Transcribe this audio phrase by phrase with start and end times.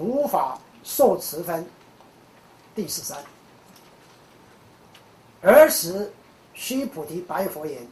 [0.00, 1.66] 如法受持分
[2.74, 3.22] 第十三。
[5.42, 6.10] 儿时，
[6.54, 7.86] 须菩提白佛言：“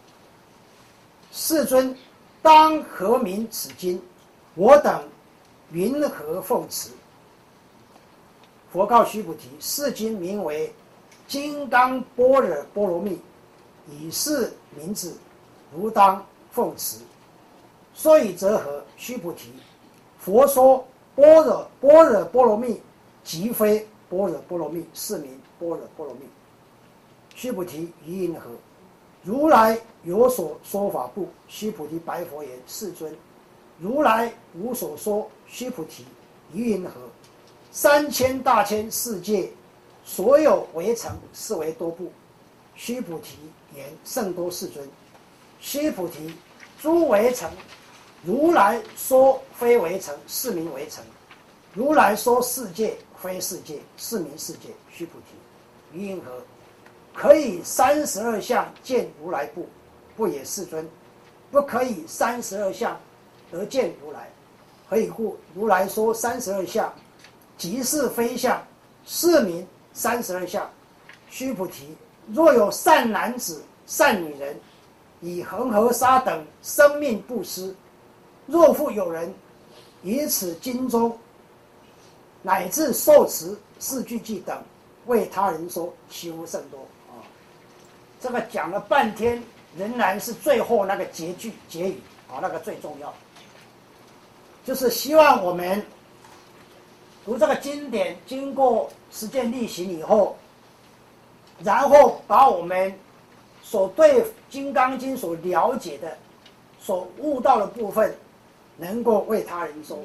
[1.31, 1.95] 世尊，
[2.41, 4.01] 当何名此经？
[4.55, 5.07] 我等
[5.71, 6.89] 云何奉持？”
[8.73, 10.69] 佛告须菩提：“是经名为
[11.31, 13.11] 《金刚般若波罗蜜》，
[13.91, 15.15] 以是名字，
[15.75, 16.97] 如当奉持。
[17.93, 18.83] 所以则何？
[18.97, 19.53] 须菩提，
[20.19, 20.87] 佛说
[21.19, 22.81] 般若般若波罗蜜，
[23.25, 26.21] 即非般若波罗蜜，是名般若波罗蜜。”
[27.35, 28.51] 须菩提，于因何？
[29.25, 31.27] 如来有所说法不？
[31.49, 33.13] 须菩提白佛言：“世尊，
[33.81, 36.05] 如来无所说。”须菩提，
[36.55, 36.93] 于因何？
[37.73, 39.51] 三千大千世界，
[40.05, 42.13] 所有围城，是为多部。
[42.77, 43.39] 须菩提
[43.75, 44.89] 言：“甚多，世尊。”
[45.59, 46.33] 须菩提，
[46.81, 47.51] 诸围城，
[48.23, 51.03] 如来说非为城，是名为城；
[51.73, 54.71] 如来说世界，非世界，是名世界。
[54.91, 56.43] 须菩提，于因何？
[57.15, 59.69] 可以三十二相见如来不？
[60.17, 60.89] 不也，世尊。
[61.51, 63.01] 不可以三十二相
[63.51, 64.29] 得见如来。
[64.89, 65.39] 何以故？
[65.55, 66.93] 如来说三十二相，
[67.57, 68.61] 即是非相，
[69.07, 70.69] 是名三十二相。
[71.31, 71.97] 须菩提，
[72.33, 74.57] 若有善男子、善女人，
[75.21, 77.75] 以恒河沙等生命布施；
[78.49, 79.33] 若复有人
[80.03, 81.17] 以此经中
[82.43, 84.59] 乃至受持四句偈等，
[85.07, 87.21] 为他人说，其无甚多啊。
[88.19, 89.43] 这个讲了半天，
[89.77, 93.13] 仍然是最后那个结句结语啊，那个最重要，
[94.65, 95.85] 就是希望我们
[97.25, 100.37] 读这个经典，经过实践例行以后，
[101.63, 102.99] 然后把我们
[103.63, 106.17] 所对《金刚经》所了解的、
[106.81, 108.17] 所悟到的部分，
[108.79, 109.99] 能够为他人说，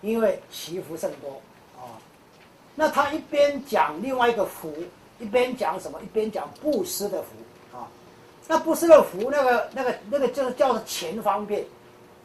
[0.00, 1.40] 因为祈福甚多
[1.78, 1.94] 啊。
[2.74, 4.74] 那他一边讲另外一个福。
[5.22, 7.86] 一边讲什么，一边讲布施的福啊。
[8.48, 11.62] 那布施的福，那个、那个、那个，就是叫做钱方便，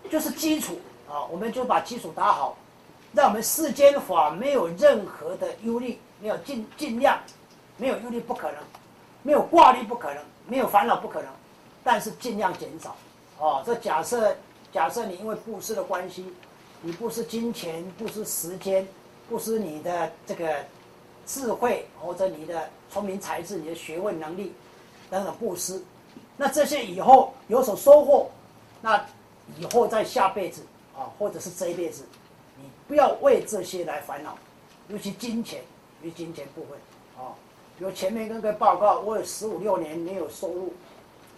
[0.10, 0.80] 就是基础
[1.10, 1.26] 啊。
[1.26, 2.58] 我们就把基础打好，
[3.12, 7.20] 让我们世间法没有任何的忧虑，没有尽尽量，
[7.76, 8.60] 没有忧虑不可能，
[9.24, 11.30] 没有挂虑不可能，没有烦恼不可能，
[11.84, 12.96] 但是尽量减少。
[13.46, 14.34] 啊，这假设
[14.76, 16.26] 假设你因为布施的关系，
[16.82, 18.86] 你布施金钱，布施时间，
[19.30, 20.54] 布施你的这个。
[21.28, 24.54] 智慧或者你的聪明才智、你的学问能力
[25.10, 25.84] 等等布施，
[26.38, 28.30] 那这些以后有所收获，
[28.80, 29.04] 那
[29.58, 30.62] 以后在下辈子
[30.96, 32.04] 啊，或者是这一辈子，
[32.58, 34.38] 你不要为这些来烦恼，
[34.88, 35.64] 尤其金钱，
[36.04, 36.78] 尤其金钱部分
[37.18, 37.34] 啊。
[37.80, 40.72] 比如前面跟个报告，我有十五六年没有收入，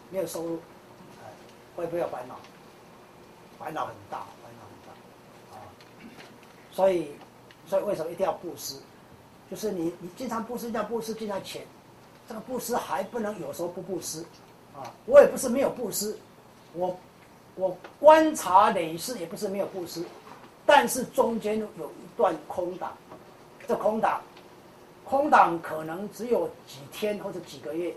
[0.09, 0.59] 没有收入，
[1.78, 2.36] 会不会有烦恼？
[3.59, 5.62] 烦恼很大，烦恼很大啊。
[6.72, 7.12] 所以，
[7.68, 8.75] 所以为什么一定要布施？
[9.50, 11.66] 就是你，你经常布施，叫布施，经常钱，
[12.28, 14.22] 这个布施还不能有时候不布施，
[14.75, 16.18] 啊，我也不是没有布施，
[16.73, 17.00] 我，
[17.56, 20.03] 我观察累世也不是没有布施，
[20.66, 22.91] 但是中间有一段空档，
[23.66, 24.22] 这空档，
[25.06, 27.95] 空档可能只有几天或者几个月，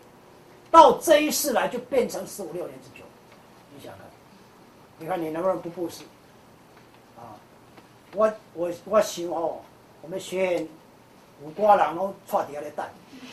[0.70, 3.04] 到这一世来就变成十五六年之久，
[3.74, 4.06] 你想看，
[5.00, 6.04] 你看你能不能不布施？
[7.18, 7.34] 啊，
[8.14, 9.58] 我我我想哦，
[10.02, 10.68] 我们学院。
[11.42, 12.86] 五瓜人拢串底下来等，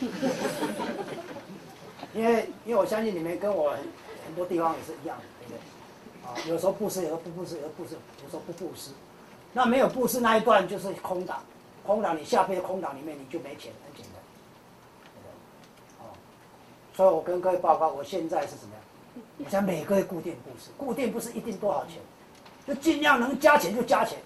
[2.14, 3.76] 因为因为我相信你们跟我
[4.24, 5.58] 很多地方也是一样的，对不对？
[6.26, 8.92] 啊，有时候布施，有时候不布施，有时候布施，有时候不布施。
[9.52, 11.42] 那没有布施那一段就是空档，
[11.84, 14.22] 空档你下辈的空档里面你就没钱，很简单。
[16.00, 16.16] 哦，
[16.94, 18.82] 所以我跟各位报告，我现在是怎么样？
[19.38, 21.96] 我想每个月固定布施，固定不是一定多少钱，
[22.66, 24.18] 就尽量能加钱就加钱，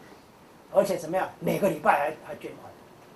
[0.72, 1.28] 而且怎么样？
[1.40, 2.70] 每个礼拜还还捐款。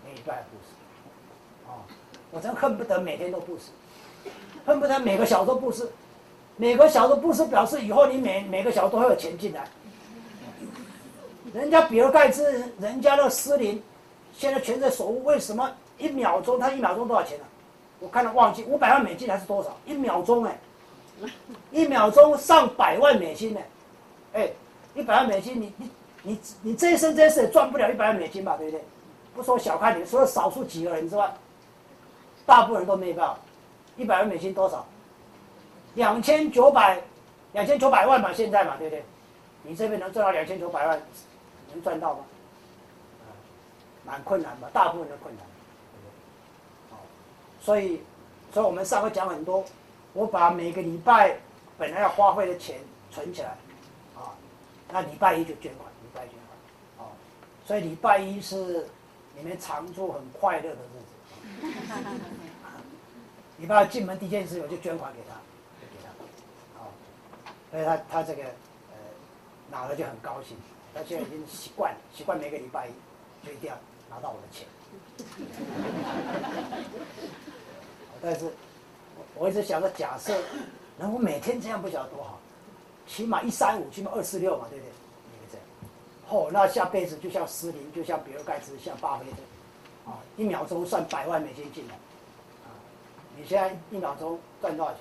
[0.05, 1.83] 每礼拜布施，啊，
[2.31, 3.73] 我真恨不得每天都布施，
[4.65, 5.91] 恨不得每个小时都布施，
[6.57, 9.67] 每个小时布施表示以后你每每个小时都会有钱进来。
[11.53, 13.83] 人家比尔盖茨，人家的私林，
[14.33, 15.69] 现在全在守护，为什么
[15.99, 17.45] 一秒钟他一秒钟多少钱呢？
[17.99, 19.77] 我看到忘记五百万美金还是多少？
[19.87, 20.57] 一秒钟哎，
[21.71, 23.61] 一秒钟上百万美金呢，
[24.35, 24.51] 哎，
[24.95, 25.91] 一百万美金你你
[26.23, 28.85] 你你这一生这一世也赚不了一百万美金吧，对不对？
[29.35, 31.33] 不说小看你，除了少数几个人之外，
[32.47, 33.39] 大部分人都没办法。
[33.97, 34.87] 一百万美金多少？
[35.95, 37.01] 两千九百，
[37.53, 39.05] 两千九百万嘛，现在嘛，对不对？
[39.63, 41.01] 你这边能赚到两千九百万，
[41.73, 42.21] 能赚到吗？
[44.05, 45.45] 蛮困难吧，大部分的困难。
[46.91, 46.99] 好，
[47.61, 48.03] 所以，
[48.53, 49.65] 所以我们上回讲很多，
[50.17, 51.37] 我把每个礼拜
[51.77, 52.81] 本来要花费的钱
[53.11, 53.51] 存起来，
[54.17, 54.33] 啊，
[54.91, 56.39] 那礼拜一就捐款，礼拜一捐
[56.97, 57.13] 款，啊，
[57.67, 58.89] 所以礼拜一是
[59.37, 61.69] 你们常住很快乐的日子。
[63.59, 65.35] 礼拜二进门第一件事我就捐款给他，
[65.81, 66.09] 就给他，
[66.81, 66.89] 啊，
[67.71, 68.97] 所以他他这个呃
[69.71, 70.57] 拿了就很高兴，
[70.95, 72.91] 他现在已经习惯了习惯每个礼拜一
[73.47, 73.77] 就一定要
[74.09, 74.67] 拿到我的钱。
[78.23, 78.51] 但 是
[79.39, 80.35] 我一直想着，假设
[80.99, 82.39] 能够每天这样，不晓得多好，
[83.07, 84.91] 起码一三五，起码二四六嘛，对不对？
[84.91, 85.67] 一个这样，
[86.31, 91.95] 哦，那下辈子就像斯林，就像比尔盖茨，像巴菲特，啊，一秒钟算百万美金进来。
[91.95, 92.01] 啊
[93.39, 95.01] 你现在一秒钟赚多少钱？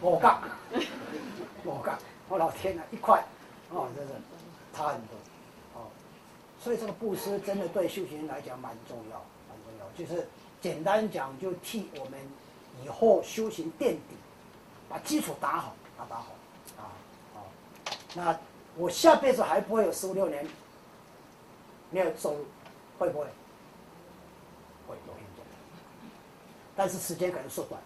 [0.00, 0.40] 我干，
[1.62, 1.98] 我干，
[2.30, 3.22] 我老天呐，一块，
[3.68, 4.14] 哦，真是
[4.74, 5.14] 差很多，
[5.74, 5.84] 哦，
[6.58, 9.86] 所以这个布施真的对修行人来讲蛮重要，蛮重要。
[9.94, 10.26] 就是
[10.62, 12.18] 简单讲，就替我们
[12.84, 14.16] 以后修行垫底，
[14.88, 16.26] 把基础打好，打打好，
[16.78, 16.82] 啊，
[17.34, 17.46] 好。
[18.14, 18.38] 那
[18.76, 20.46] 我下辈子还不会有十五六年
[21.90, 22.44] 没有收入，
[22.98, 23.26] 会不会？
[24.86, 25.14] 会有。
[26.80, 27.80] 但是时间可能缩短，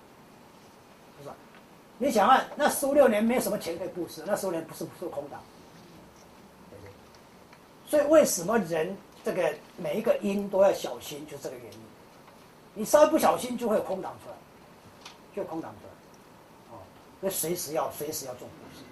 [1.22, 1.34] 是吧？
[1.96, 5.40] 你想啊，那十五六年没有什么钱可以布施，那十五年不是不是空档，
[6.68, 6.90] 对对？
[7.88, 8.94] 所以为什么人
[9.24, 11.78] 这个每一个因都要小心，就这个原因。
[12.74, 14.36] 你稍微不小心，就会有空档出来，
[15.34, 16.80] 就空档出来，哦，
[17.20, 18.84] 所以随时要随时要做布施，是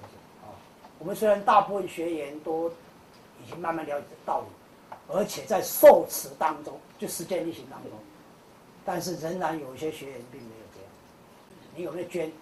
[0.00, 0.16] 不是？
[0.44, 0.50] 啊，
[0.98, 2.68] 我们虽然大部分学员都
[3.42, 4.46] 已经慢慢了解道理，
[5.08, 7.92] 而且在受持当中，就实践力行当中。
[8.84, 10.90] 但是仍然有一些学员并没有这样。
[11.76, 12.32] 你有没有捐，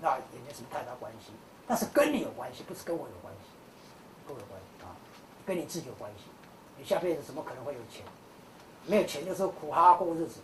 [0.00, 1.32] 那也没什么太大关系。
[1.66, 3.48] 但是跟你有关系，不是跟我有关系，
[4.26, 4.92] 跟我有关系啊，
[5.46, 6.24] 跟你自己有关系。
[6.76, 8.04] 你下辈子怎么可能会有钱？
[8.86, 10.40] 没有钱就是苦哈哈过日子，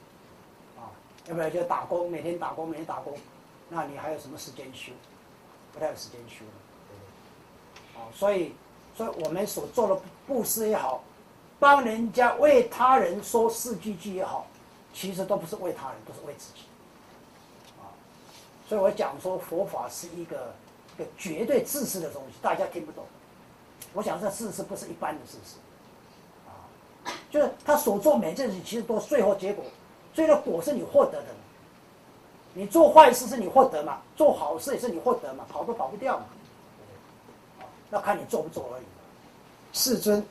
[1.27, 3.17] 要不然就打工，每天打工，每天打工，
[3.69, 4.93] 那你还有什么时间修？
[5.73, 6.53] 不太有时间修了，
[6.89, 7.03] 对不
[7.95, 8.01] 对？
[8.01, 8.55] 啊，所以，
[8.97, 11.03] 所以我们所做的布施也好，
[11.59, 14.47] 帮人家为他人说四句句也好。
[14.93, 16.63] 其实都不是为他人，都是为自己，
[17.79, 17.95] 啊，
[18.69, 20.53] 所以我讲说佛法是一个
[20.97, 23.05] 一个绝对自私的东西，大家听不懂。
[23.93, 25.59] 我想这自私不是一般的自私，
[26.49, 26.67] 啊，
[27.31, 29.65] 就是他所做每件事其实都最后结果，
[30.13, 31.27] 最后果是你获得的。
[32.53, 36.25] 你做坏事是你获得嘛，做好事也是你获得嘛，跑都跑不掉嘛，
[37.89, 38.83] 那看你做不做而已。
[39.73, 40.25] 世尊。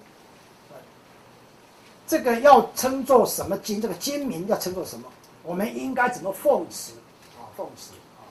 [2.06, 3.80] 这个要称作什么经？
[3.80, 5.08] 这个经名要称作什么？
[5.44, 6.92] 我们应该怎么奉持？
[7.40, 8.26] 啊，奉持啊，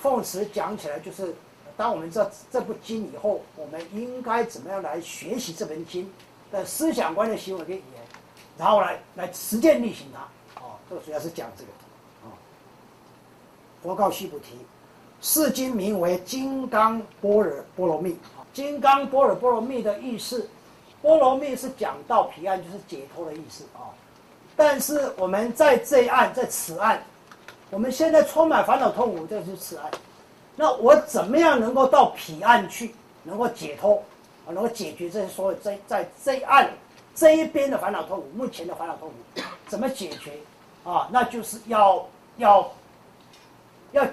[0.00, 1.34] 奉持讲起来就是，
[1.76, 6.10] 当我们这这部经以后，我们应该怎么样来学习这本经
[6.50, 8.02] 的思想观念、行为跟语言，
[8.56, 10.26] 然后来来实践力行它。
[10.90, 11.70] 这主要是讲这个。
[12.24, 12.34] 啊，
[13.82, 14.58] 佛告须菩提，
[15.22, 18.10] 是经名为《金刚般若波罗蜜》。
[18.52, 20.50] 金刚般若波罗蜜的意思。
[21.00, 23.88] 波罗蜜是讲到彼岸，就是解脱的意思啊。
[24.54, 27.02] 但是我们在这一岸，在此岸，
[27.70, 29.90] 我们现在充满烦恼痛苦，这就是此岸。
[30.56, 34.02] 那我怎么样能够到彼岸去，能够解脱
[34.46, 36.68] 啊，能够解决这些所有在在这一岸
[37.14, 40.32] 这一边的烦恼痛苦，目前的烦恼痛苦怎么解决
[40.84, 41.08] 啊？
[41.10, 42.06] 那就是要
[42.36, 42.70] 要
[43.92, 44.06] 要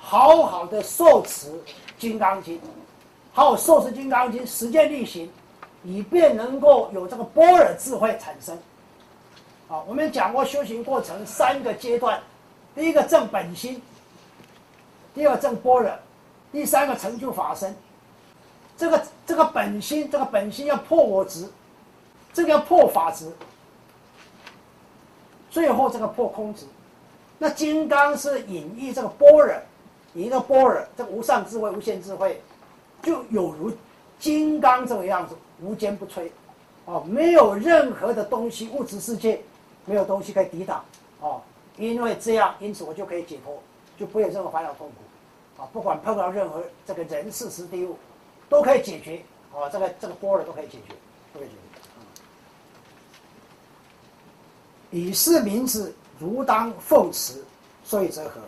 [0.00, 1.50] 好好的受持
[1.98, 2.56] 《金刚经》，
[3.32, 5.30] 好好受持《金刚经》，实践力行。
[5.84, 8.58] 以便能够有这个般若智慧产生，
[9.68, 12.20] 啊，我们讲过修行过程三个阶段，
[12.74, 13.80] 第一个正本心，
[15.14, 15.92] 第二正般若，
[16.50, 17.72] 第三个成就法身。
[18.76, 21.48] 这个这个本心，这个本心要破我执，
[22.32, 23.32] 这个要破法执，
[25.56, 26.66] 最后这个破空执。
[27.38, 29.54] 那金刚是隐喻这个般若，
[30.12, 32.42] 一个般若，这个无上智慧、无限智慧，
[33.02, 33.72] 就有如
[34.18, 35.34] 金刚这个样子。
[35.62, 36.28] 无坚不摧，
[36.84, 39.40] 哦，没有任何的东西，物质世界
[39.86, 40.84] 没有东西可以抵挡，
[41.18, 41.40] 哦，
[41.78, 43.58] 因为这样，因此我就可以解脱，
[43.98, 47.96] 就不有任何烦恼痛苦，啊，不管碰到任何这个人事时地物，
[48.50, 49.22] 都可以解决，
[49.54, 50.94] 哦，这个这个波尔都可以解决，
[51.32, 51.65] 都可以解决。
[54.90, 57.42] 以是名字，如当奉持，
[57.84, 58.40] 所以则何？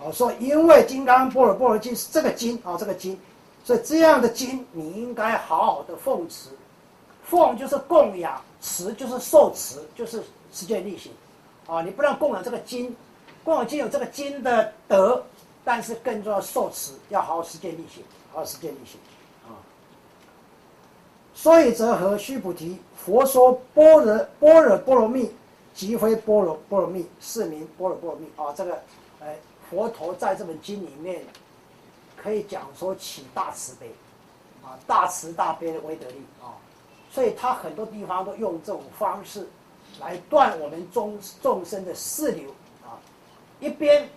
[0.00, 3.18] 哦，说因为《金刚波若波罗经》是这个经，啊，这个经。
[3.66, 6.50] 所以这样的经，你应该好好的奉持，
[7.24, 10.22] 奉就是供养，持就是受持，就是
[10.52, 11.10] 实践力行，
[11.66, 12.94] 啊，你不能供养这个经，
[13.42, 15.24] 供养经有这个经的德，
[15.64, 19.00] 但是更重要受持，要好好实践力行，好好实践力行，
[21.34, 25.30] 所以则和须菩提，佛说般若般若波罗蜜，
[25.74, 28.54] 即非般若波罗蜜，是名般若波罗蜜啊。
[28.56, 28.78] 这个，
[29.20, 29.36] 哎，
[29.68, 31.22] 佛陀在这本经里面。
[32.16, 33.86] 可以讲说起大慈悲，
[34.62, 36.56] 啊，大慈大悲的威德力啊，
[37.10, 39.46] 所以他很多地方都用这种方式
[40.00, 42.48] 来断我们众众生的四流
[42.82, 42.96] 啊，
[43.60, 44.08] 一边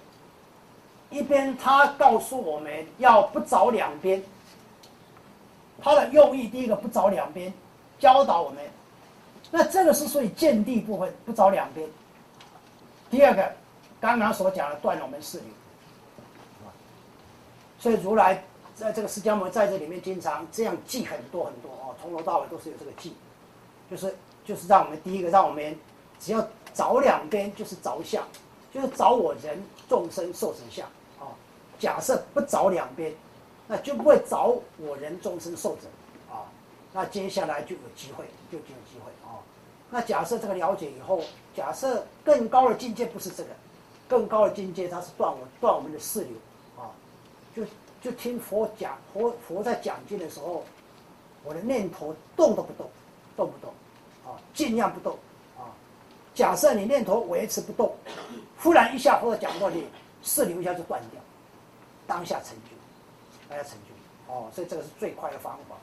[1.10, 4.24] 一边他告诉我们要不着两边，
[5.82, 7.54] 他的用意第一个不着两边，
[8.00, 8.64] 教导我们，
[9.52, 11.88] 那这个是属于见地部分不着两边。
[13.10, 13.52] 第二个，
[14.02, 15.48] 刚刚所讲的断了我们四流，
[17.80, 18.44] 所以如来
[18.76, 23.16] 在这个释迦牟尼在这里面经常这样记很多很多哦，从头到尾都是有这个记，
[23.90, 25.78] 就是就是让我们第一个让我们
[26.20, 28.24] 只要找两边就是着相，
[28.74, 30.86] 就是找我人众生受持相
[31.20, 31.32] 啊。
[31.80, 33.14] 假设不找两边，
[33.68, 35.88] 那就不会找我人终身受者
[36.30, 36.46] 啊。
[36.94, 39.40] 那接下来就有机会，就就有机会啊。
[39.90, 41.22] 那假设这个了解以后，
[41.56, 43.50] 假设更高的境界不是这个，
[44.08, 46.32] 更高的境界它是断我断我们的四流
[46.78, 46.92] 啊，
[47.56, 47.64] 就
[48.02, 50.64] 就听佛讲佛佛在讲经的时候，
[51.44, 52.90] 我的念头动都不动，
[53.36, 53.74] 动不动
[54.26, 55.18] 啊，尽量不动
[55.58, 55.72] 啊。
[56.36, 57.96] 假设你念头维持不动，
[58.62, 59.88] 忽然一下或者讲到你
[60.22, 61.22] 四流一下就断掉，
[62.06, 62.77] 当下成就，
[63.50, 65.76] 大家成就哦，所以这个是最快的方法。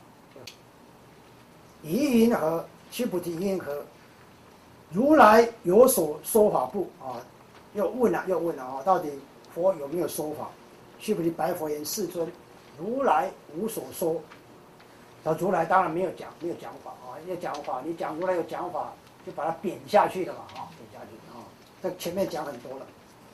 [1.81, 2.65] 疑云何？
[2.91, 3.83] 须菩提云何？
[4.91, 6.89] 如来有所说法不？
[7.01, 7.21] 啊，
[7.73, 8.81] 又问了，又问了啊！
[8.83, 9.11] 到底
[9.53, 10.49] 佛有没有说法？
[10.99, 12.31] 须菩提白佛言：世尊，
[12.77, 14.21] 如来无所说。
[15.23, 17.17] 那如来当然没有讲，没有讲法啊！
[17.27, 18.93] 要讲法，你讲如来有讲法，
[19.25, 20.41] 就把它贬下去了嘛！
[20.55, 21.41] 啊，贬下去啊！
[21.81, 22.85] 这前面讲很多了。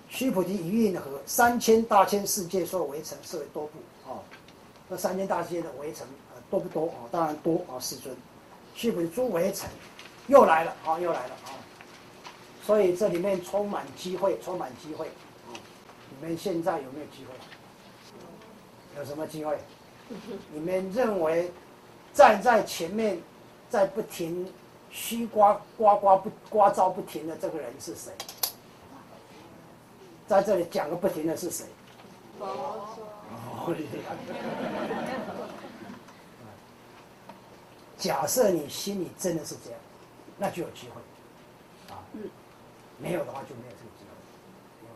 [0.10, 3.74] 须菩提一运河三千大千世界所有围城是为多不？
[4.12, 4.20] 哦，
[4.90, 7.08] 这三千大千的围城啊，多不多啊？
[7.12, 7.80] 当然多啊！
[7.80, 8.16] 世尊，
[8.76, 9.70] 须菩提诸围城。
[10.28, 11.00] 又来了啊！
[11.00, 11.50] 又来了啊！
[12.64, 15.10] 所以这里面充满机会，充满机会！
[16.10, 17.34] 你们现在有没有机会？
[19.00, 19.58] 有什么机会？
[20.54, 21.52] 你们认为
[22.14, 23.20] 站在前面
[23.70, 24.48] 在不停
[24.92, 28.12] 虚刮刮刮不刮招不停的这个人是谁？
[30.28, 31.66] 在这里讲个不停的是谁？
[37.98, 39.80] 假设你心里真的是这样。
[40.38, 42.02] 那就有机会，啊，
[42.98, 44.06] 没有的话就没有这个机
[44.90, 44.96] 会，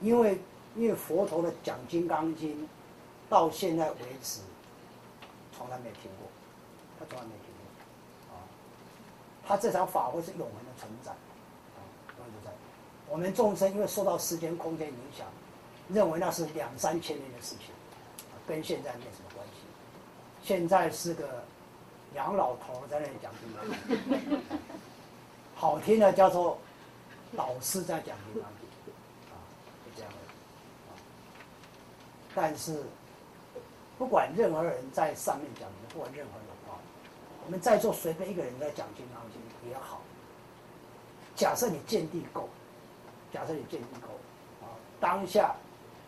[0.00, 0.40] 因为，因为
[0.74, 2.64] 因为佛陀的讲《金刚经》，
[3.28, 4.40] 到现在为止，
[5.54, 6.26] 从来没听过，
[6.98, 7.52] 他从来没听
[8.30, 8.40] 过，啊，
[9.46, 11.84] 他这场法会是永恒的存在，啊，
[12.16, 12.50] 永恒在。
[13.10, 15.26] 我们众生因为受到时间空间影响，
[15.92, 17.74] 认为那是两三千年的事情，
[18.46, 19.62] 跟现在没什么关系，
[20.42, 21.42] 现在是个。
[22.14, 23.64] 杨老头在那里讲金刚
[24.28, 24.42] 经，
[25.54, 26.58] 好听的叫做
[27.32, 28.92] 老师在讲金刚经，
[29.32, 29.40] 啊，
[29.82, 30.18] 就这样的，
[32.34, 32.84] 但是
[33.96, 36.76] 不管任何人在上面讲的，不管任何人啊，
[37.46, 40.02] 我们在座随便一个人在讲金刚经也好。
[41.34, 42.46] 假设你见地够，
[43.32, 44.08] 假设你见地够，
[44.66, 45.56] 啊，当下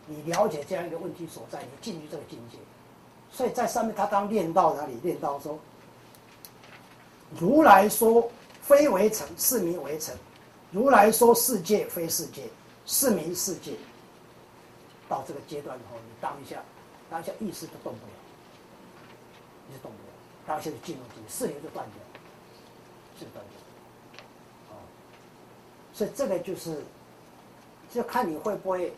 [0.07, 2.57] 你了解这样一个问题所在，你进入这个境界，
[3.31, 4.99] 所以在上面他当练到哪里？
[5.03, 5.57] 练到说。
[7.39, 8.31] 如来说
[8.61, 10.15] 非为尘，是名为尘；
[10.71, 12.43] 如来说世界非世界，
[12.85, 13.73] 是名世界。
[15.09, 16.63] 到这个阶段以后，你当下
[17.09, 18.13] 当下意识都动不了，
[19.67, 20.13] 你就动不了，
[20.45, 21.95] 当下就进入境界，四流就断掉，
[23.19, 23.59] 是断掉。
[25.93, 26.83] 所以这个就是，
[27.91, 28.93] 就看你会不会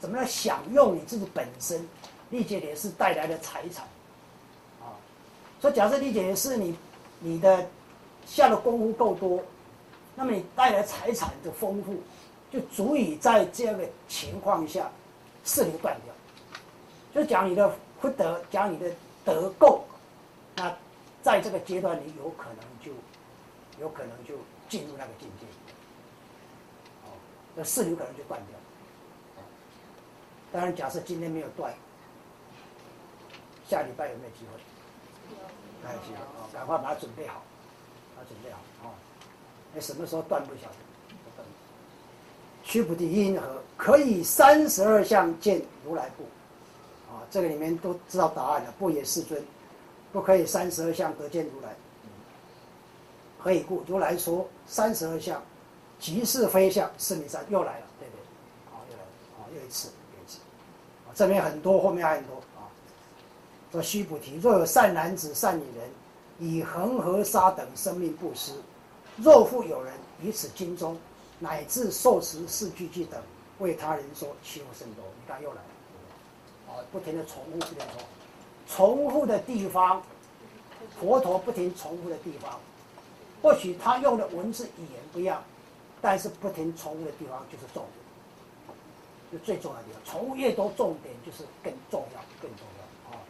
[0.00, 1.86] 怎么样享用你自己本身
[2.30, 3.84] 理解也是带来的财产。
[4.80, 4.96] 啊，
[5.60, 6.76] 所以假设理解也是你。
[7.22, 7.68] 你的
[8.24, 9.42] 下的功夫够多，
[10.14, 12.00] 那么你带来财产的丰富，
[12.50, 14.90] 就足以在这样的情况下
[15.44, 16.14] 四流断掉。
[17.12, 18.90] 就讲你的福德，讲你的
[19.22, 19.84] 德够，
[20.56, 20.74] 那
[21.22, 22.90] 在这个阶段你有可能就
[23.78, 24.32] 有可能就
[24.66, 25.46] 进入那个境界。
[27.04, 27.12] 哦，
[27.54, 28.58] 那四流可能就断掉。
[30.52, 31.72] 当然，假设今天没有断，
[33.68, 34.60] 下礼拜有没有机会？
[35.84, 36.44] 来不及了啊！
[36.52, 37.42] 赶快把它准备好，
[38.14, 38.92] 把它准备好啊！
[39.72, 40.74] 那什么时候断不晓得？
[42.62, 46.24] 须菩提因何可以三十二相见如来不？
[47.10, 48.74] 啊，这个里面都知道答案了。
[48.78, 49.42] 不也世尊，
[50.12, 51.74] 不可以三十二相得见如来。
[53.38, 53.82] 何以故？
[53.86, 55.42] 如来说三十二相，
[55.98, 56.90] 即是非相。
[56.98, 58.22] 四名三又来了，对不对？
[58.70, 59.88] 好，又来了，好，又一次，
[61.20, 62.64] 这边很多，后面还很多啊。
[63.70, 65.90] 说须菩提，若有善男子、善女人，
[66.38, 68.54] 以恒河沙等生命布施；
[69.18, 70.98] 若复有人以此经中，
[71.38, 73.20] 乃至受持四句句等，
[73.58, 75.04] 为他人说，其福甚多。
[75.18, 78.06] 你看又来了，啊，不停的重复，不停重复，
[78.66, 80.02] 重复的地方，
[80.98, 82.58] 佛陀不停重复的地方。
[83.42, 85.44] 或许他用的文字语言不一样，
[86.00, 87.99] 但是不停重复的地方就是重点，
[89.30, 90.00] 就最重要的地方。
[90.04, 93.20] 重复越多，重点就是更重要，更重要啊！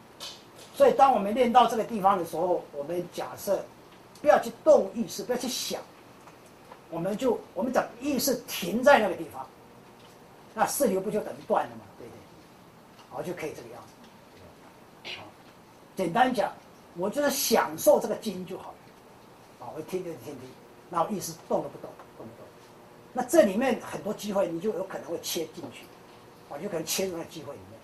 [0.74, 3.64] 所以当我们练到这个地方的时候，我们假设
[4.22, 5.80] 不要去动意识，不要去想，
[6.90, 9.46] 我们就我们把意识停在那个地方，
[10.54, 11.82] 那四流不就等于断了嘛？
[11.98, 12.20] 对不对？
[13.10, 15.10] 好，就可以这个样子。
[15.18, 15.24] 好，
[15.96, 16.52] 简单讲，
[16.96, 19.66] 我就是享受这个经就好了。
[19.66, 20.48] 啊，我听听听听，
[20.88, 22.49] 那我意识动都不动，动不动？
[23.12, 25.84] 那这里面很多机会，你就有可能会切进去，
[26.48, 27.78] 啊，就可能切入那机会里面。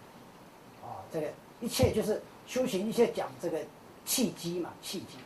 [0.89, 1.27] 啊，这个
[1.61, 3.59] 一切就是修行，一切讲这个
[4.05, 5.19] 契机嘛，契机。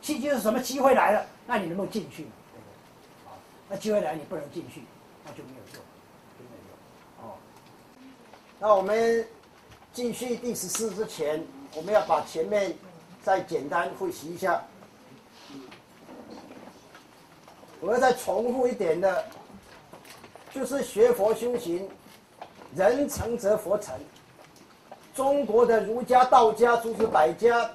[0.00, 1.26] 契机是什么机会来了？
[1.46, 2.22] 那你能不能进去？
[2.22, 2.64] 对不
[3.24, 3.30] 对？
[3.30, 3.34] 啊，
[3.68, 4.82] 那机会来你不能进去，
[5.24, 5.82] 那就没有用，
[6.38, 7.28] 就没有用。
[7.28, 7.34] 哦，
[8.58, 9.26] 那我们
[9.92, 12.72] 继续第十四之前，我们要把前面
[13.20, 14.62] 再简单复习一下。
[17.82, 19.24] 我要再重复一点的，
[20.52, 21.88] 就是学佛修行，
[22.74, 23.94] 人成则佛成。
[25.14, 27.70] 中国的儒家、道家、诸子百家，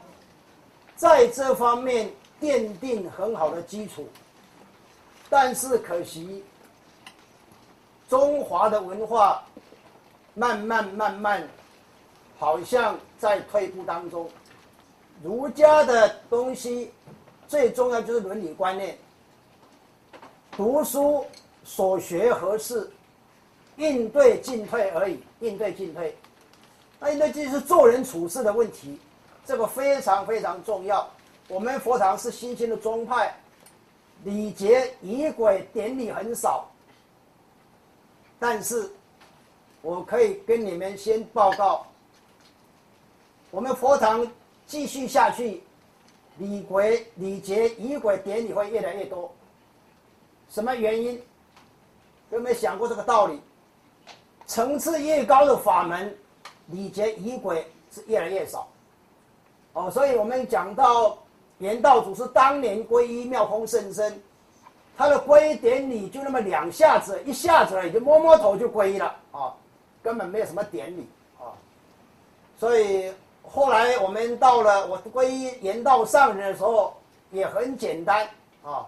[0.96, 2.10] 在这方面
[2.42, 4.08] 奠定很好的基础。
[5.30, 6.44] 但是可惜，
[8.08, 9.44] 中华的文化
[10.34, 11.48] 慢慢慢慢，
[12.38, 14.30] 好像在退步当中。
[15.24, 16.92] 儒家的东西
[17.48, 18.98] 最重要就是伦理观念。
[20.52, 21.26] 读书
[21.66, 22.90] 所学何事？
[23.76, 25.20] 应对进退而已。
[25.42, 26.18] 应对进退，
[26.98, 28.98] 那应对进退是做人处事的问题，
[29.46, 31.06] 这个非常非常重要。
[31.50, 33.36] 我们佛堂是新兴的宗派，
[34.24, 36.72] 礼节仪轨典礼很少，
[38.40, 38.90] 但是
[39.82, 41.86] 我可以跟你们先报告，
[43.52, 44.26] 我们佛堂
[44.66, 45.62] 继续下去，
[46.38, 49.32] 礼轨礼节仪轨典礼会越来越多。
[50.50, 51.22] 什么原因？
[52.32, 53.40] 有没有想过这个道理？
[54.48, 56.16] 层次越高的法门，
[56.68, 58.68] 礼节仪轨是越来越少。
[59.74, 61.18] 哦，所以我们讲到
[61.58, 64.22] 严道祖师当年皈依妙空圣身，
[64.96, 69.54] 他的皈依典礼就那么两下子，一下子也就摸摸头就皈依了啊，
[70.04, 71.08] 根本没有什么典礼
[71.40, 71.50] 啊。
[72.60, 73.12] 所以
[73.42, 76.96] 后来我们到了我皈依圆道上人的时候，
[77.32, 78.28] 也很简单
[78.64, 78.86] 啊。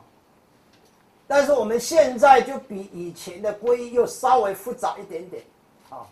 [1.30, 5.44] 但是我们现在就比以前的皈依又稍微复杂一点点，
[5.90, 6.08] 啊，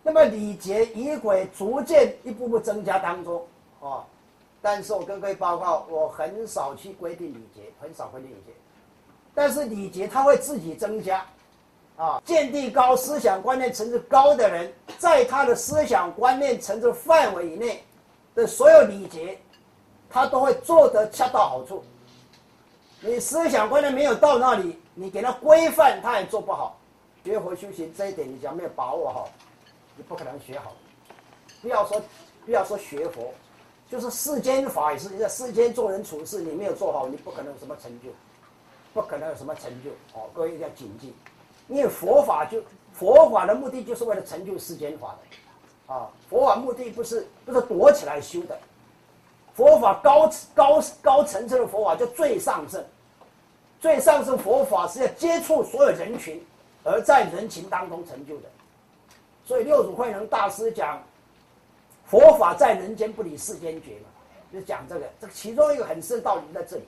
[0.00, 3.44] 那么礼节仪轨逐渐一步步增加当中，
[3.80, 4.04] 啊，
[4.60, 8.52] 但是我跟各位报告，我很少去规定礼节，很少规定礼节，
[9.34, 11.26] 但是礼节它会自己增加，
[11.96, 17.82] 啊，见地高、思想观念层次高的人，在他的思想观念层次范围以内
[18.36, 19.36] 的所有礼节，
[20.08, 21.82] 他都会做得恰到好处。
[23.04, 26.78] 你思想观念没有到那里，你给他规范，他也做不好。
[27.24, 29.28] 学佛修行这一点，你讲没有把握好，
[29.96, 30.72] 你不可能学好。
[31.60, 32.00] 不要说，
[32.46, 33.34] 不要说学佛，
[33.90, 38.08] 就是世间法也是，在世间做人处事，你没有做好，你不可能有什么成就，
[38.94, 39.90] 不可能有什么成就。
[40.14, 41.12] 哦，各位一定要谨记，
[41.66, 42.62] 因为佛法就
[42.92, 45.16] 佛法的目的就是为了成就世间法
[45.88, 48.56] 的，啊，佛法目的不是不是躲起来修的。
[49.54, 52.82] 佛法高高高层次的佛法叫最上圣，
[53.82, 56.40] 最上圣佛法是要接触所有人群，
[56.84, 58.44] 而在人群当中成就的。
[59.44, 61.02] 所以六祖慧能大师讲，
[62.06, 64.08] 佛法在人间不离世间觉嘛，
[64.52, 65.10] 就讲这个。
[65.20, 66.84] 这个其中一个很深道理在这里。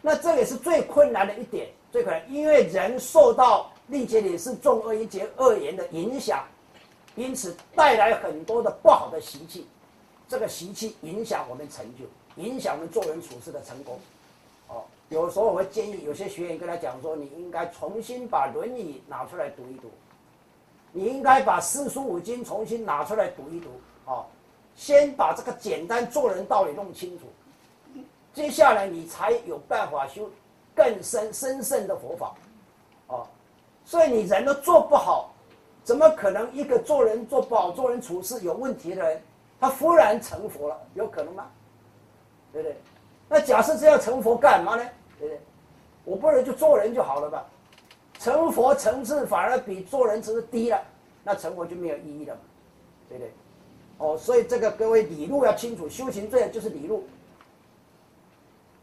[0.00, 6.42] 那这也是最困难的一点，最困难，因为人受到历劫也是重恶因结恶言的影响，
[7.16, 9.68] 因此带来很多的不好的习气。
[10.26, 14.00] 这个习气影响我们成就，影响我们做人处事的成功。
[15.10, 19.90] 有时候我会建议有些学员跟他讲说，你应该重新把《论语》拿出来读一读，
[20.92, 23.68] 你应该把四书五经重新拿出来读一读。
[24.10, 24.24] 啊，
[24.74, 27.26] 先把这个简单做人道理弄清楚，
[28.32, 30.30] 接下来你才有办法修
[30.74, 32.34] 更深深胜的佛法。
[33.08, 33.26] 啊，
[33.84, 35.30] 所以你人都做不好，
[35.82, 39.20] 怎么可能一个做人做不好、做人处事有问题的人？
[39.58, 41.46] 他忽然成佛了，有可能吗？
[42.52, 42.76] 对不对？
[43.28, 44.88] 那假设这样成佛干嘛呢？
[45.20, 45.40] 对不对？
[46.04, 47.46] 我不如就做人就好了吧？
[48.18, 50.82] 成佛层次反而比做人层次低了，
[51.22, 52.40] 那成佛就没有意义了嘛？
[53.08, 53.32] 对不对？
[53.98, 57.06] 哦，所以这个各位理路要清楚，修行最就是理路。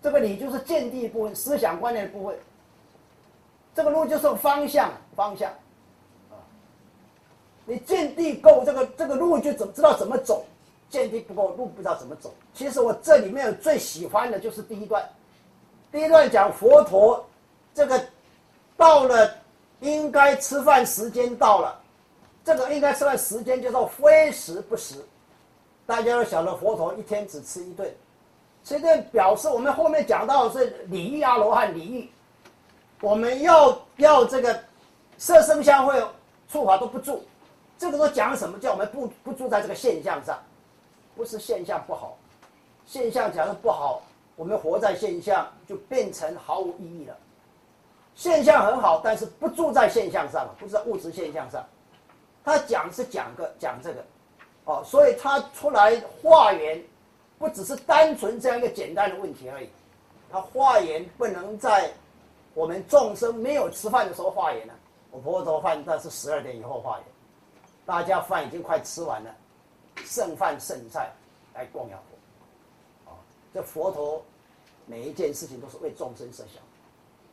[0.02, 2.38] 这个理就是见地部分、思想观念的部分。
[3.74, 5.52] 这个路就是方向，方向。
[7.66, 10.46] 你见地够，这个这个路就怎知道怎么走。
[10.90, 12.34] 见地不够，路不知道怎么走。
[12.54, 15.04] 其实我这里面最喜欢的就是第一段，
[16.02, 17.26] 一段讲佛陀
[17.74, 18.02] 这个
[18.76, 19.34] 到了
[19.80, 21.80] 应该吃饭时间到了，
[22.44, 25.06] 这个应该吃饭时间叫做非时不食。
[25.86, 27.90] 大家都晓得佛陀一天只吃一顿，
[28.64, 32.12] 吃一顿表示我们后面讲到是礼遇阿罗汉礼遇，
[33.02, 34.60] 我们要要这个
[35.18, 36.04] 色声香味
[36.50, 37.24] 触法都不住，
[37.78, 40.38] 这个都讲什么叫我们不不住在这个现象上。
[41.16, 42.16] 不是现象不好，
[42.86, 44.04] 现象假如不好，
[44.38, 47.18] 我们活在现象就变成毫无意义了。
[48.16, 51.66] 现象很好，但是不住在现象上，不是在物质现象上。
[52.46, 54.06] 他讲是讲个讲这个，
[54.66, 56.82] 哦，所以他出来化缘，
[57.38, 59.68] 不只是单纯这样一个简单的问题而已。
[60.32, 61.92] 他化缘不能在
[62.54, 64.74] 我们众生没有吃饭的时候化缘了。
[65.12, 67.06] 我婆婆做饭那是十二点以后化缘，
[67.86, 69.32] 大家饭已经快吃完了。
[70.06, 71.12] 剩饭剩菜
[71.56, 72.00] 来供养，
[73.58, 74.24] 这佛陀
[74.86, 76.62] 每一件事情都是为众生设想。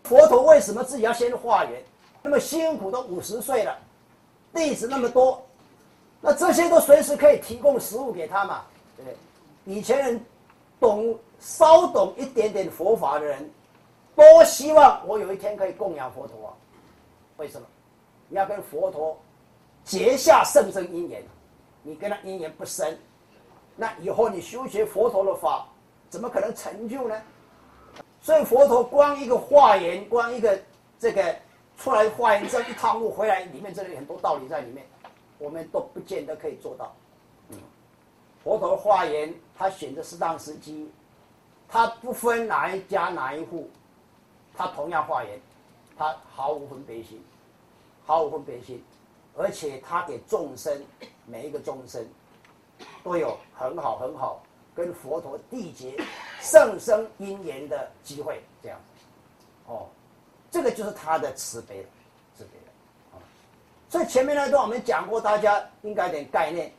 [0.05, 1.85] 佛陀为什么自己要先化缘？
[2.23, 3.79] 那么辛苦都五十岁了，
[4.55, 5.45] 弟子那么多，
[6.23, 8.65] 那这些都随时可以提供食物给他嘛？
[8.97, 9.15] 对对？
[9.67, 10.25] 以前人
[10.81, 13.51] 懂稍懂一点点佛法的人，
[14.17, 16.53] 多希望我有一天可以供养佛陀啊？
[17.37, 17.67] 为什么？
[18.31, 19.15] 你要跟佛陀
[19.85, 21.23] 结下圣真因缘。
[21.83, 22.99] 你跟他因缘不深，
[23.77, 25.69] 那以后你修学佛陀的法，
[26.15, 27.21] 怎么可能成就呢？
[28.23, 30.57] 所以佛陀光一个化缘，光一个
[30.97, 31.35] 这个
[31.77, 34.87] 出来化缘这一趟路回来，里面这里很多道理在里面，
[35.39, 36.95] 我们都不见得可以做到。
[37.49, 37.59] 嗯，
[38.45, 40.89] 佛陀化缘，他选择适当时机，
[41.69, 43.69] 他不分哪一家哪一户，
[44.57, 45.37] 他同样化缘，
[45.99, 47.21] 他毫无分别心，
[48.07, 48.81] 毫无分别心。
[49.37, 50.81] 而且他给众生
[51.27, 52.07] 每一个众生
[53.03, 54.41] 都有很好很好
[54.75, 55.97] 跟佛陀缔结
[56.43, 58.79] 圣生因缘的机会，这样，
[59.67, 59.87] 哦，
[60.51, 61.89] 这个就是他的慈悲了，
[62.37, 62.73] 慈悲了
[63.13, 63.17] 啊。
[63.89, 66.73] 所以前面那段我们讲过，大家应该点概念。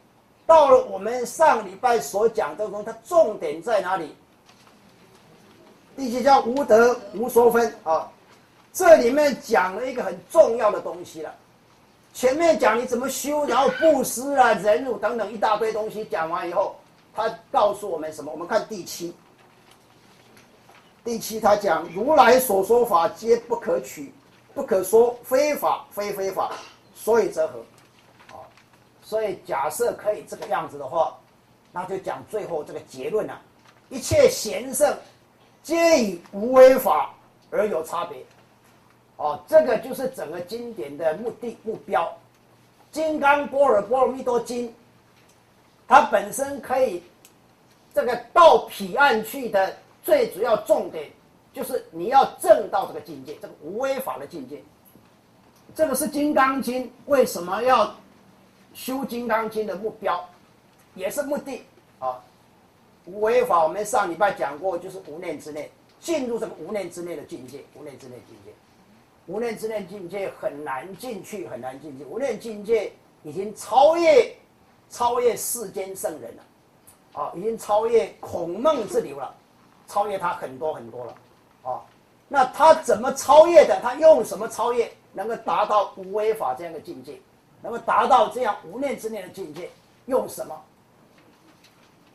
[0.45, 4.15] 到了我们上礼拜所讲的东，它重点在哪里？
[5.97, 8.12] 第七叫无德无所分啊，
[8.71, 11.34] 这里面讲了一个很重要的东西了。
[12.13, 16.75] 前面讲你怎么修，然后布施啊、忍辱等等一大堆东西讲完以后，
[17.15, 18.32] 他告诉我们什么？
[18.32, 19.15] 我们看第七。
[21.04, 24.12] 第七他讲如来所说法皆不可取，
[24.54, 26.51] 不可说非法非非法，
[26.93, 27.60] 所以则何？
[28.36, 28.41] 啊，
[29.01, 31.15] 所以假设可以这个样子的话，
[31.71, 33.39] 那就讲最后这个结论了：
[33.89, 34.97] 一切贤圣
[35.62, 37.13] 皆以无为法
[37.51, 38.17] 而有差别。
[39.17, 42.04] 哦，这个就是整个经典的目的目标，
[42.91, 44.67] 《金刚波若波罗蜜多经》，
[45.88, 47.04] 它本身可以
[47.93, 51.10] 这个到彼岸去的最主要重点，
[51.54, 54.62] 就是你要证到这个境界，这个无为法的境界。
[55.76, 57.95] 这个是《金刚经》为什么要
[58.74, 60.28] 修《金刚经》的目标，
[60.93, 61.63] 也是目的
[62.00, 62.21] 啊。
[63.06, 68.52] 无为法，我们上礼拜讲过，就是无念之内进入这个无念之内的境界，无念之内境界。
[69.28, 72.06] 无念之念境界很难进去，很难进去。
[72.06, 72.91] 无念境界
[73.24, 74.36] 已经超越，
[74.89, 76.43] 超越世间圣人了，
[77.21, 79.34] 啊，已经超越孔孟之流了，
[79.88, 81.15] 超越他很多很多了，
[81.63, 81.82] 啊，
[82.28, 83.80] 那他怎么超越的？
[83.82, 84.91] 他用什么超越？
[85.13, 87.19] 能够达到无为法这样的境界，
[87.62, 89.69] 能够达到这样无念之念的境界，
[90.06, 90.62] 用什么？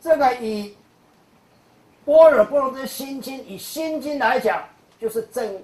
[0.00, 0.76] 这个以
[2.04, 4.62] 般若波罗蜜心经，以心经来讲，
[4.98, 5.62] 就是正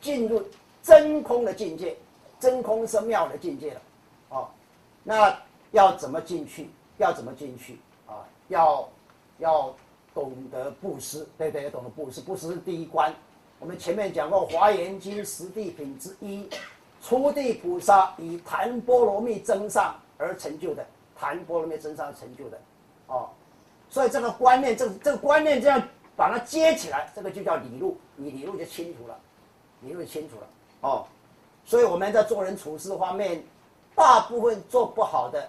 [0.00, 0.42] 进入。
[0.80, 1.94] 真空的境界，
[2.40, 3.80] 真空是妙的境界了，
[4.30, 4.48] 啊，
[5.02, 5.38] 那
[5.72, 6.70] 要怎么进去？
[6.98, 7.78] 要怎么进去？
[8.06, 8.88] 啊，要
[9.38, 9.74] 要
[10.14, 11.64] 懂得布施，对不对？
[11.64, 13.14] 要懂得布施，布施是第一关。
[13.60, 16.48] 我们前面讲过《华严经》十地品之一，
[17.02, 22.58] 初地菩萨以檀波罗蜜增上而成就的，檀波罗蜜增上成就的，
[23.08, 23.28] 哦，
[23.88, 25.82] 所以这个观念，这这个观念这样
[26.16, 29.18] 把它接起来，这个就叫理路，你理路就清楚了，
[29.80, 30.46] 理路清楚了。
[30.80, 31.04] 哦，
[31.64, 33.42] 所以我们在做人处事方面，
[33.94, 35.48] 大部分做不好的，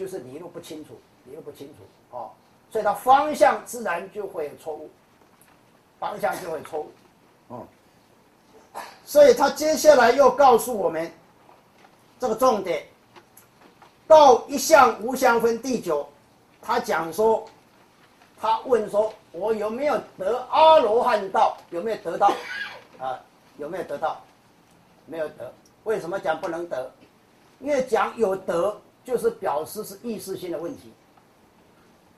[0.00, 2.30] 就是你路不清楚，你路不清楚哦，
[2.70, 4.88] 所以它方向自然就会有错误，
[5.98, 6.90] 方向就会错误，
[7.50, 7.68] 嗯，
[9.04, 11.12] 所以他接下来又告诉我们
[12.18, 12.86] 这个重点，
[14.08, 16.08] 到一向无相分第九，
[16.62, 17.46] 他讲说，
[18.40, 21.58] 他问说，我有没有得阿罗汉道？
[21.68, 22.32] 有没有得到？
[22.98, 23.20] 啊，
[23.58, 24.18] 有没有得到？
[25.04, 25.52] 没有得，
[25.84, 26.90] 为什么讲不能得？
[27.58, 30.92] 因为讲有得，就是表示是意识性的问题。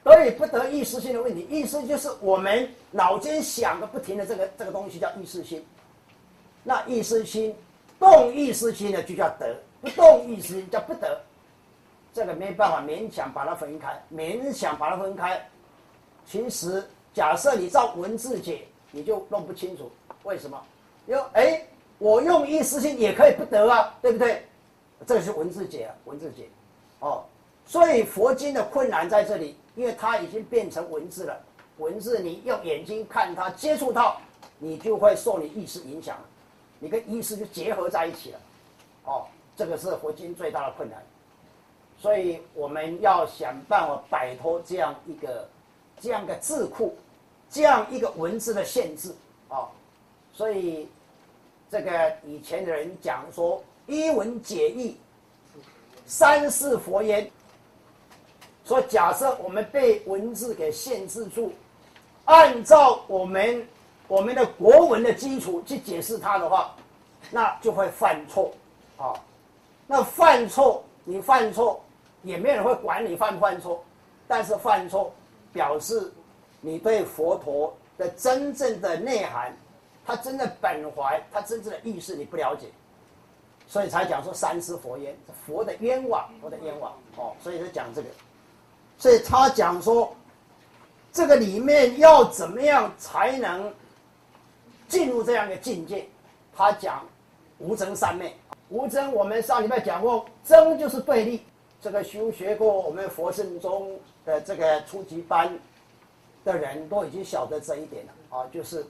[0.04, 5.64] 得与不得意识性的问题，意识就是我们脑筋想个不停的这个这个东西叫意识心。
[6.64, 7.54] 那意识心
[8.00, 11.20] 动意识心呢就叫得，不动意识心叫不得。
[12.12, 15.40] 这个没办法勉强把它分开，勉强把它分开。
[16.26, 19.90] 其实假设你照文字解，你就弄不清楚
[20.24, 20.60] 为什么。
[21.06, 21.66] 因为哎，
[21.98, 24.44] 我用意识心也可以不得啊，对不对？
[25.06, 26.48] 这个是文字解啊，文字解。
[27.02, 27.24] 哦，
[27.66, 31.36] 所以佛经的困难在这里，因为它已经变成文字了。
[31.78, 34.20] 文字你用眼睛看它，接触到，
[34.58, 36.16] 你就会受你意识影响，
[36.78, 38.38] 你跟意识就结合在一起了。
[39.04, 41.02] 哦，这个是佛经最大的困难。
[41.98, 45.48] 所以我们要想办法摆脱这样一个
[46.00, 46.96] 这样的字库，
[47.50, 49.12] 这样一个文字的限制
[49.48, 49.68] 哦。
[50.32, 50.88] 所以
[51.68, 54.96] 这个以前的人讲说一文解义，
[56.06, 57.30] 三世佛言。
[58.64, 61.52] 说假设我们被文字给限制住，
[62.24, 63.66] 按照我们
[64.08, 66.74] 我们的国文的基础去解释它的话，
[67.30, 68.52] 那就会犯错
[68.96, 69.12] 啊。
[69.86, 71.82] 那犯错，你犯错。
[72.24, 73.82] 也没有人会管你犯不犯错，
[74.28, 75.12] 但是犯错
[75.52, 76.12] 表示
[76.60, 79.52] 你对佛陀的真正的内涵，
[80.06, 82.68] 他真的本怀，他真正的意思你不了解，
[83.72, 88.08] 所以才讲说三思佛冤，佛的冤枉，佛的冤枉哦，所以他讲这个，
[88.98, 90.14] 所以他讲说
[91.11, 93.72] 这个里面要怎么样才能
[94.88, 96.06] 进入这样的境界？
[96.54, 97.02] 他讲
[97.56, 98.37] 无争三昧，
[98.68, 101.40] 无争我们上礼拜讲过，争就是对立。
[101.80, 105.50] 这个修学过我们佛圣中的这个初级班
[106.44, 108.85] 的人都已经晓得这一点了啊，就是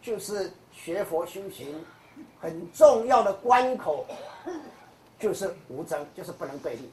[0.00, 1.84] 就是学佛修行
[2.42, 4.04] 很重要的关口
[5.16, 6.90] 就是无争，就是不能对立。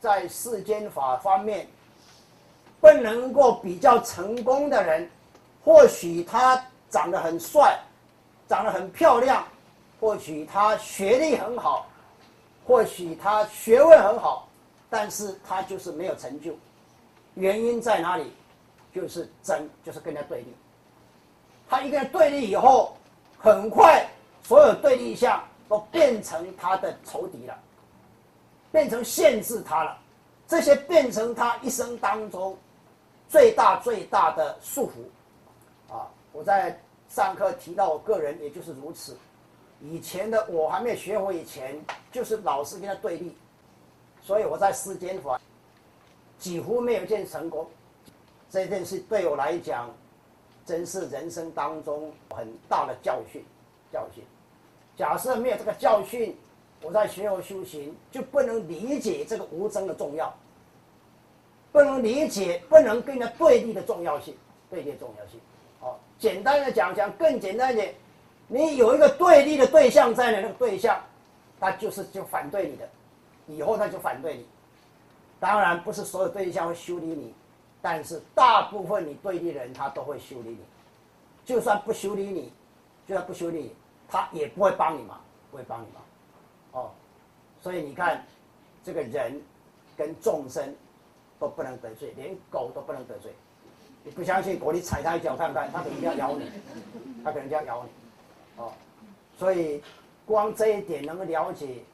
[0.00, 1.66] 在世间法方面，
[2.80, 5.10] 不能够比较成功的人，
[5.64, 7.76] 或许他长得很帅，
[8.48, 9.44] 长得很漂亮，
[9.98, 11.88] 或许他学历很好，
[12.64, 14.46] 或许他学问很好。
[14.88, 16.56] 但是他就是没有成就，
[17.34, 18.32] 原因在哪里？
[18.94, 20.54] 就是争，就是跟他对立。
[21.68, 22.96] 他一个人对立以后，
[23.36, 24.08] 很快
[24.48, 27.54] 所有对立项都变成他的仇敌了，
[28.72, 29.98] 变成限制他了。
[30.46, 32.56] 这些变成他一生当中
[33.28, 35.92] 最大最大的束缚。
[35.92, 36.80] 啊，我在
[37.10, 39.14] 上课提到我个人也就是如此。
[39.82, 41.78] 以前的我还没有学会以前，
[42.10, 43.36] 就是老是跟他对立。
[44.22, 45.38] 所以我在世间法
[46.38, 47.68] 几乎没有见成功，
[48.48, 49.90] 这件事对我来讲，
[50.64, 53.44] 真是人生当中很大的教训。
[53.90, 54.22] 教训，
[54.98, 56.36] 假设没有这个教训，
[56.82, 60.34] 我在学佛修行就不能理解这个无争的重要，
[61.70, 64.36] 不能理解不能跟人对立的重要性，
[64.68, 65.38] 对立的重要性。
[65.78, 67.94] 好，简单的讲讲，更简单一点，
[68.48, 71.00] 你有一个对立的对象在那，那个对象，
[71.60, 72.88] 他就是就反对你的。
[73.46, 74.46] 以后他就反对你，
[75.38, 77.32] 当然不是所有对象会修理你，
[77.80, 80.58] 但是大部分你对立的人他都会修理你，
[81.46, 82.52] 就算不修理你，
[83.06, 83.74] 就算不修理你，
[84.08, 86.90] 他也不会帮你忙，不会帮你忙，哦，
[87.60, 88.24] 所以你看，
[88.82, 89.40] 这个人
[89.96, 90.74] 跟众生
[91.38, 93.32] 都不能得罪，连狗都不能得罪，
[94.02, 96.50] 你不相信狗，你踩它一脚看看，它可能要咬你，
[97.22, 97.90] 它可能要咬你，
[98.62, 98.72] 哦，
[99.38, 99.82] 所以
[100.26, 101.84] 光这一点能够了解。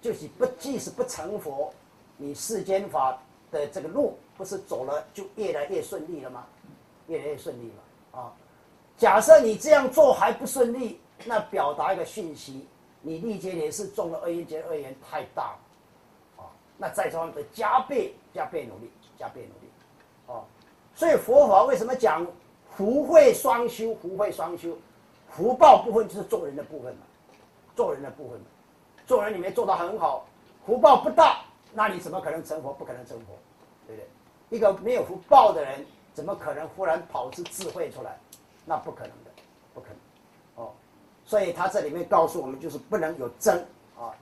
[0.00, 1.72] 就是不，即使不成佛，
[2.16, 3.16] 你世间法
[3.52, 6.44] 的这个路不是走了就越来越顺利了吗？
[7.06, 8.32] 越来越顺利了啊！
[8.96, 12.66] 假设你这样做还不顺利，那表达一个讯息，
[13.00, 15.56] 你历劫也是中了恶因劫，恶缘太大，
[16.36, 16.46] 啊！
[16.76, 19.70] 那在这方面加倍加倍努力，加倍努力，
[20.26, 20.44] 哦！
[20.94, 22.26] 所以佛法为什么讲
[22.76, 23.94] 福慧双修？
[23.96, 24.76] 福慧双修，
[25.30, 27.02] 福报部分就是做人的部分嘛，
[27.74, 28.46] 做人的部分嘛。
[29.06, 30.24] 做人里面做得很好，
[30.64, 32.72] 福报不大，那你怎么可能成佛？
[32.72, 33.34] 不可能成佛，
[33.86, 34.56] 对不对？
[34.56, 38.18] 一个没有福报的人，怎么可能忽然跑出智慧出来？
[38.64, 39.30] 那不可能的，
[41.24, 43.56] 所以他这里面告诉我们，就是不能有争
[43.98, 44.12] 啊，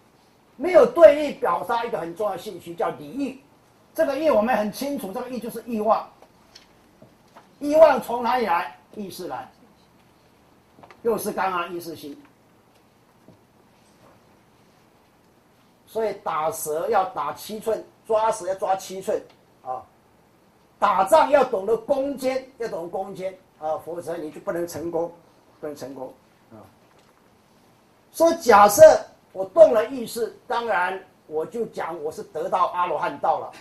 [0.57, 3.41] 没有对立，表达一个很重要的信息，叫礼义。
[3.95, 6.09] 这个义我们很清楚，这个义就是欲望。
[7.59, 8.77] 欲望从哪里来？
[8.95, 9.49] 意识来，
[11.03, 12.17] 又是刚刚意识心。
[15.87, 19.21] 所以打蛇要打七寸，抓蛇要抓七寸，
[19.63, 19.83] 啊，
[20.79, 25.13] 打仗要懂得攻坚，要懂得攻坚啊，否则你就不能成功，
[25.61, 26.15] 不能成功
[28.13, 28.83] 说假设
[29.33, 33.53] 我动了意识，当然我就讲我是得到阿罗汉道了，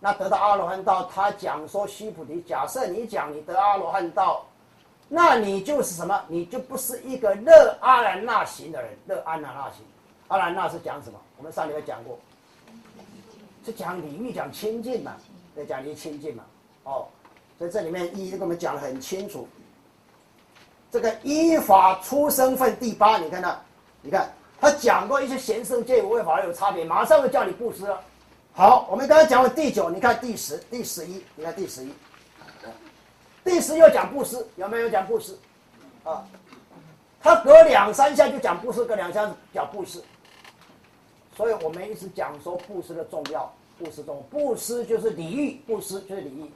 [0.00, 4.44] 那得到阿罗汉道，他讲说须菩提，假设你讲你得阿罗汉道，
[5.08, 6.20] 那你就是什么？
[6.28, 9.84] 你就不是一个乐阿兰那行的人，乐阿兰那行。
[10.28, 11.18] 阿兰那是讲什么？
[11.36, 12.18] 我们上礼拜讲过，
[13.64, 15.14] 是讲礼欲，讲清净嘛，
[15.54, 16.42] 在讲你清净嘛。
[16.82, 17.06] 哦，
[17.58, 19.46] 所以这里面一一跟我们讲的很清楚。
[20.90, 23.56] 这个依法出生分第八，你看到？
[24.04, 27.98] 你看他讲过一些贤圣戒无为法有差别，马上就叫你布施了。
[28.52, 31.92] 好，我们刚才讲了第九，你看第十、第十一，你看第十一，
[33.42, 35.36] 第十又讲布施，有没有讲布施？
[36.04, 36.22] 啊，
[37.18, 40.02] 他隔两三下就讲布施，隔两下讲布施。
[41.34, 46.50] 所以我们一直讲说布施的重要，布施重，布施就是礼遇，布施就是礼遇。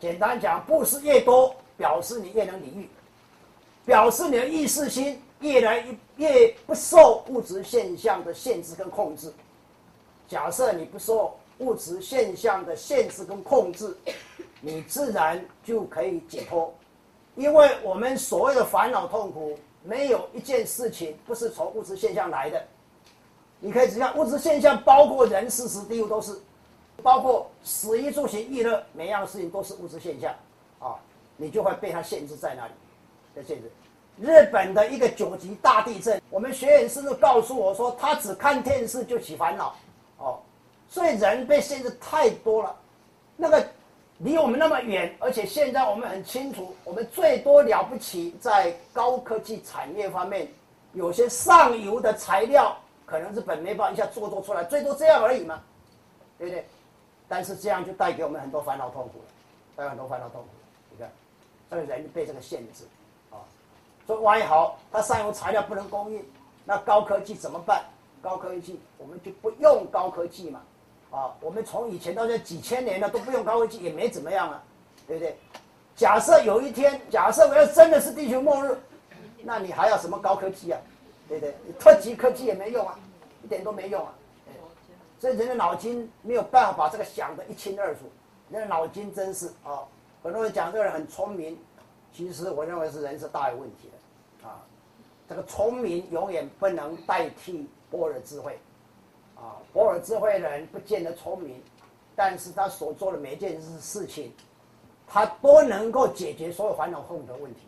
[0.00, 2.88] 简单讲，布施越多，表示你越能礼遇，
[3.84, 9.32] 表示你的意识心越来越越不受物质现象的限制跟控制。
[10.26, 13.96] 假设你不受物质现象的限制跟控制，
[14.60, 16.72] 你自然就可以解脱，
[17.36, 22.66] 因为我们所谓的烦恼痛苦，没有一件事情不是从物质现象来的。
[23.60, 26.38] 你可以只看物质现象，包括人、事、时、地、物都是，
[27.02, 30.34] 包括食衣住行、娱乐，每样事情都是物质现象，
[30.78, 30.96] 啊，
[31.36, 32.72] 你就会被它限制在那里，
[33.34, 33.70] 的限制。
[34.20, 39.74] 日本的一个九级大地震，我们学员师傅告诉我说，他只看电视就起烦恼，
[40.18, 40.38] 哦，
[40.88, 42.76] 所以人被限制太多了，
[43.36, 43.66] 那个
[44.18, 50.48] 离我们那么远，而且现在我们很清楚，我们最多了不起在高科技产业方面，
[50.92, 52.76] 有些上游的材料。
[53.06, 55.62] 可能日本没办法一下做做出来，最多这样而已嘛，
[56.38, 56.66] 对不对？
[57.28, 59.24] 但是这样就带给我们很多烦恼痛苦了，
[59.76, 60.48] 带很多烦恼痛苦。
[60.90, 61.12] 你看，
[61.70, 62.84] 这个人被这个限制，
[64.06, 66.24] 说万一好，他上游材料不能供应，
[66.64, 67.84] 那高科技怎么办？
[68.22, 70.60] 高科技我们就不用高科技嘛，
[71.10, 74.62] 啊，我们从以前到现在几千年了都不用高科技也没怎么样啊，
[75.06, 75.36] 对不对？
[75.94, 78.76] 假设有一天，假设我要真的是地球末日，
[79.42, 80.80] 那你还要什么高科技啊？
[81.28, 81.54] 对不对？
[81.78, 82.98] 特级科技也没用啊，
[83.42, 84.12] 一点都没用啊。
[85.20, 88.00] 所以人的脑筋没有办法把这个想得一清二楚。
[88.50, 89.80] 人的脑筋真是啊，
[90.22, 91.58] 很多人讲这个人很聪明，
[92.14, 94.62] 其实我认为是人是大有问题的啊。
[95.28, 98.58] 这个聪明永远不能代替波尔智慧
[99.36, 99.58] 啊。
[99.72, 101.60] 波尔智慧的人不见得聪明，
[102.14, 104.32] 但是他所做的每一件事事情，
[105.08, 107.60] 他都能够解决所有烦恼痛苦的问题，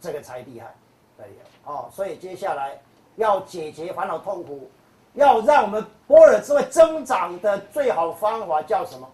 [0.00, 0.74] 这个才厉害。
[1.16, 2.80] 对呀哦，所以接下来
[3.16, 4.68] 要解决烦恼痛苦，
[5.14, 9.08] 要让我们波尔智慧增长的最好方法叫什么？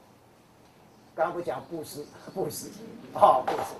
[1.16, 2.68] 刚刚不讲布施，布施，
[3.12, 3.74] 啊，布施，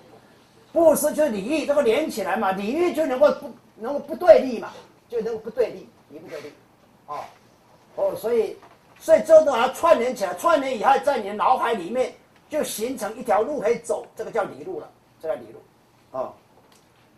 [0.77, 4.71] 布施就是礼义，这个连起来嘛，礼义就能够不能够不对立嘛，
[5.09, 6.53] 就能够不对立，礼不对立，
[7.07, 7.21] 哦，
[7.95, 8.59] 哦，所以
[9.01, 12.13] 所以这都把它串联起来，串联以后在你的脑海里面
[12.51, 16.31] 就形成一条路可以走，这个叫理路了，这叫理路，啊。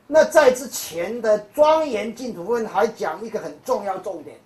[0.07, 4.37] 那在之前的庄严净土论还讲一个很重要重点，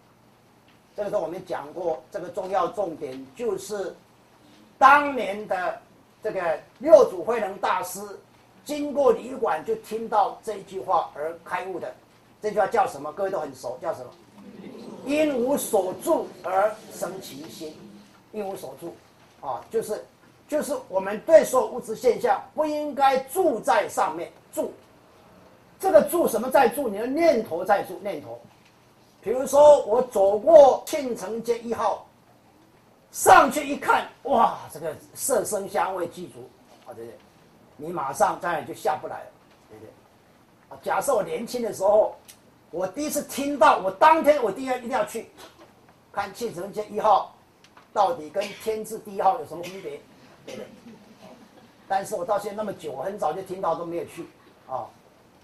[0.96, 3.94] 这个时候我们讲过，这个重要重点就是
[4.78, 5.78] 当年的
[6.22, 8.00] 这个六祖慧能大师
[8.64, 11.92] 经过旅馆就听到这句话而开悟的，
[12.40, 13.12] 这句话叫什么？
[13.12, 14.10] 各位都很熟，叫什么？
[15.04, 17.76] 因无所住而生其心，
[18.30, 18.94] 因无所住，
[19.44, 20.04] 啊，就是
[20.46, 24.72] 就是我们对所有物质现象不应该住在上面住。
[25.80, 26.88] 这个住什么在住？
[26.88, 28.40] 你的念头在住念头。
[29.20, 32.06] 比如说，我走过庆城街一号，
[33.10, 36.48] 上去一看，哇，这个色声香味具足，
[36.86, 37.18] 啊，对不对？
[37.76, 39.30] 你马上当然就下不来了，
[39.70, 39.90] 对不对？
[40.68, 42.14] 啊，假设我年轻的时候，
[42.70, 45.30] 我第一次听到，我当天我第一一定要去
[46.12, 47.34] 看庆城街一号，
[47.92, 50.00] 到底跟天字第一号有什么区别，
[50.46, 50.66] 对不对？
[51.88, 54.26] 但是我到现在那么久，我很早就听到都没有去，
[54.68, 54.86] 啊。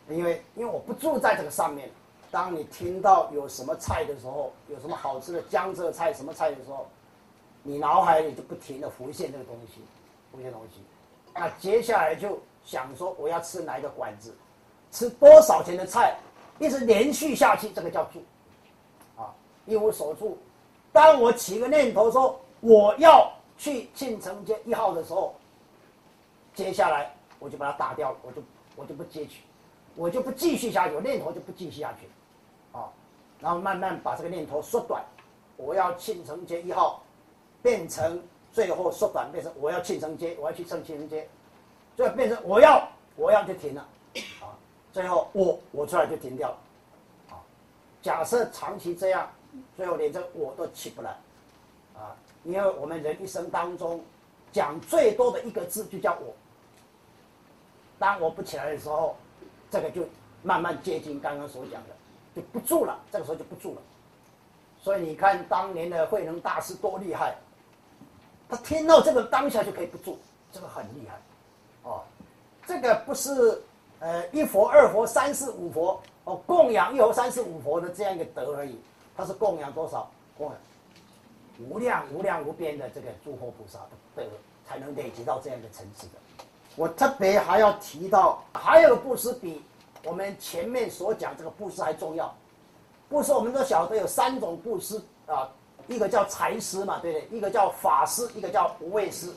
[0.09, 1.91] 因为因为我不住在这个上面，
[2.31, 6.87] 当你听到有什么菜的时候，有什么好吃的江浙菜什么菜的时候，
[7.63, 9.83] 你脑海里就不停的浮现这个东西，
[10.33, 10.81] 浮现东西。
[11.39, 14.37] 那接下来就想说我要吃哪一个馆子，
[14.91, 16.17] 吃多少钱的菜，
[16.59, 18.23] 一直连续下去，这个叫住，
[19.17, 19.33] 啊，
[19.67, 20.37] 一无所住。
[20.93, 25.35] 当我起个念头说我要去庆城街一号的时候，
[26.55, 28.43] 接下来我就把它打掉了，我就
[28.75, 29.43] 我就不接取。
[29.97, 32.09] 我就不继续下去，我念头就不继续下去，
[32.71, 32.87] 啊，
[33.41, 35.05] 然后慢慢把这个念头缩短，
[35.57, 37.03] 我要庆城街一号，
[37.61, 38.23] 变成
[38.59, 41.29] 最后缩短变成我要庆生街，我要去蹭庆生街，
[41.97, 43.87] 最后变成我要我要就停了，
[44.41, 44.51] 啊，
[44.93, 46.59] 最后我我出来就停掉了，
[47.31, 47.39] 啊，
[48.03, 49.31] 假设长期这样，
[49.77, 51.11] 最后连这我都起不来，
[51.95, 54.05] 啊，因为我们人一生当中
[54.51, 56.35] 讲最多的一个字就叫我。
[57.97, 59.15] 当我不起来的时候，
[59.71, 60.03] 这个就
[60.43, 61.95] 慢慢接近刚刚所讲的，
[62.35, 62.99] 就不住了。
[63.13, 63.81] 这个时候就不住了。
[64.81, 67.37] 所以你看当年的慧能大师多厉害，
[68.49, 70.19] 他听到这个当下就可以不住，
[70.53, 71.21] 这个很厉害。
[71.83, 72.03] 哦，
[72.67, 73.63] 这个不是
[74.01, 78.81] 呃一佛二佛三四五佛哦供养一佛三四五佛的这样一个德而已，
[79.17, 80.11] 它是供养多少？
[80.37, 80.57] 供养
[81.59, 84.23] 无量无量无边的这个诸佛菩萨的德，
[84.67, 86.13] 才能累积到这样一个层次的。
[86.77, 89.63] 我特别还要提到，还有布施比
[90.05, 92.33] 我们前面所讲这个布施还重要。
[93.09, 95.51] 布施我们都晓得有三种布施啊，
[95.89, 97.39] 一个叫财师嘛，对不对？
[97.39, 99.33] 一个叫法师，一个叫无畏施。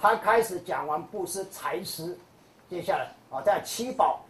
[0.00, 2.16] 他开始讲完布施财师，
[2.70, 4.20] 接下来啊，在七宝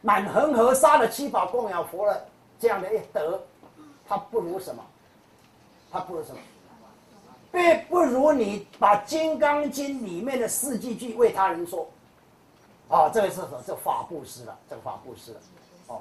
[0.00, 2.24] 满恒河沙的七宝供养佛了
[2.58, 3.38] 这样的一德，
[4.08, 4.82] 他不如什么？
[5.92, 6.40] 他不如什么？
[7.50, 11.88] 并不如你把《金刚经》里面的四句句为他人说，
[12.88, 13.62] 啊，这个是什么？
[13.66, 15.40] 这法布施了，这个法布施了，
[15.88, 16.00] 哦，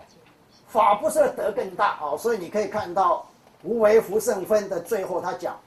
[0.67, 3.25] 法布施的德更大哦，所以你可以看到
[3.63, 5.59] 无为福圣分的最后，他讲，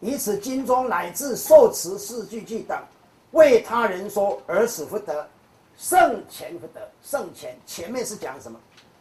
[0.00, 2.78] 以此经中乃至受持四句句等，
[3.32, 5.26] 为他人说而使福德，
[5.76, 8.58] 圣前福德，圣前前面是讲什么？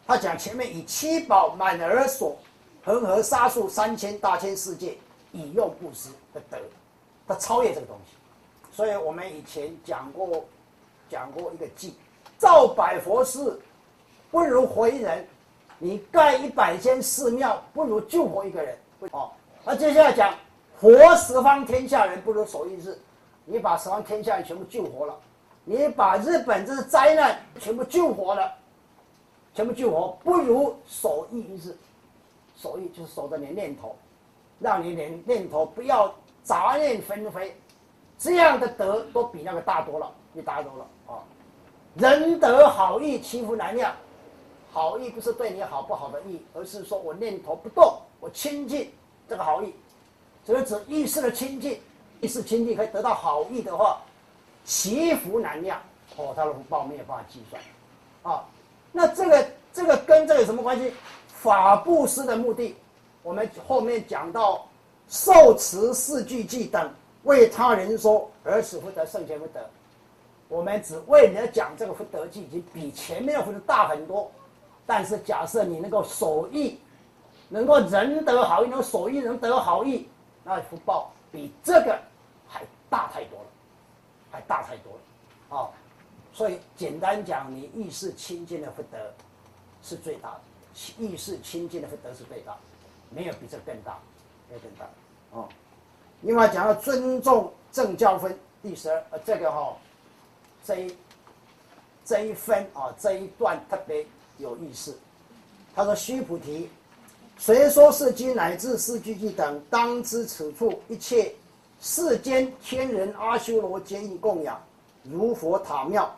[0.07, 2.37] 他讲前面以七宝满而所。
[2.83, 4.97] 恒河沙数三千大千世界，
[5.31, 6.57] 以用布施的德，
[7.27, 8.17] 他超越这个东西。
[8.75, 10.43] 所以我们以前讲过，
[11.07, 11.91] 讲过一个偈：
[12.39, 13.61] 造百佛寺，
[14.31, 15.23] 不如活一人；
[15.83, 18.77] 你盖一百间寺庙，不如救活一个人。
[19.09, 19.31] 哦，
[19.65, 20.31] 那接下来讲
[20.79, 22.95] 活十方天下人，不如守一日。
[23.45, 25.19] 你把十方天下人全部救活了，
[25.65, 28.53] 你把日本这灾难全部救活了，
[29.55, 31.75] 全部救活，不如守一日。
[32.55, 33.95] 守一就是守着你念头，
[34.59, 36.13] 让你念念头不要
[36.43, 37.59] 杂念纷飞，
[38.19, 41.17] 这样的德都比那个大多了，你大多了啊！
[41.95, 43.91] 仁德好意，欺负难量。
[44.71, 48.89] 好意不是对你好不好的意，而是说我念头不动，我亲近
[49.27, 49.73] 这个好意，
[50.45, 51.79] 所以指意识的亲近，
[52.21, 54.01] 意识亲近可以得到好意的话，
[54.63, 55.77] 祈福难量
[56.15, 57.61] 哦，他的福报没有办法计算
[58.23, 58.45] 啊。
[58.93, 60.93] 那这个这个跟这个有什么关系？
[61.27, 62.75] 法布施的目的，
[63.23, 64.65] 我们后面讲到
[65.09, 66.93] 受持四句偈等，
[67.23, 69.59] 为他人说而使福德圣贤福德。
[70.47, 74.31] 我们只为人家讲这个福德偈，已经比前面的福德大很多。
[74.93, 76.77] 但是假设你能够守义，
[77.47, 80.09] 能够仁德好义，能守义能得好义，
[80.43, 81.97] 那福报比这个
[82.45, 83.45] 还大太多了，
[84.29, 85.57] 还大太多了。
[85.57, 85.71] 啊，
[86.33, 88.97] 所以简单讲，你意识清净的福德
[89.81, 90.41] 是最大的。
[90.97, 92.57] 意识清净的福德是最大，
[93.11, 93.97] 没有比这更大，
[94.49, 94.85] 没有更大
[95.31, 95.47] 哦。
[96.19, 99.73] 另外讲到尊重正教分第十二，呃，这个哈，
[100.65, 100.97] 这一
[102.03, 104.05] 这一分啊，这一段特别
[104.41, 104.97] 有意思。
[105.73, 106.69] 他说：“须菩提，
[107.37, 111.33] 谁说是经乃至四句句等，当知此处一切
[111.79, 114.61] 世间天人阿修罗皆应供养，
[115.03, 116.13] 如佛塔庙，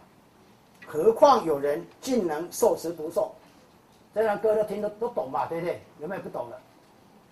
[0.87, 3.31] 何况有人竟能受持不受。”
[4.15, 5.81] 这样歌都听得都懂嘛，对不对？
[5.99, 6.59] 有没有不懂的？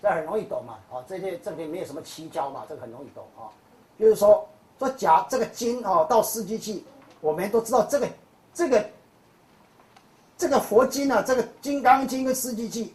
[0.02, 3.54] 这很容易懂嘛，哦，这些这里没有什么蹊跷嘛，这个很容易懂啊。
[4.00, 4.48] 就是说，
[4.80, 6.82] 说假这个经哦，到四句偈，
[7.20, 8.10] 我们都知道这个
[8.52, 8.84] 这个
[10.42, 12.90] 这个佛经啊，这个《金刚经》跟四句偈，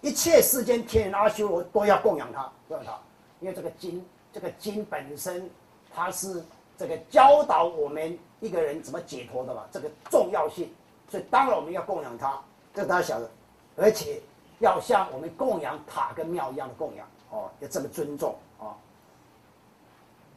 [0.00, 2.96] 一切世间天人阿修罗都要供养它，供养它，
[3.40, 5.50] 因为这个经这个经本身
[5.92, 6.40] 它是
[6.78, 10.72] 这个教导我们一个人怎么解脱的嘛，这个重要性，
[11.10, 12.40] 所以当然我们要供养它。
[12.72, 13.28] 这大家晓得，
[13.76, 14.22] 而且
[14.60, 18.70] 要像我们供养塔跟庙一样的供养哦，要这么尊重啊。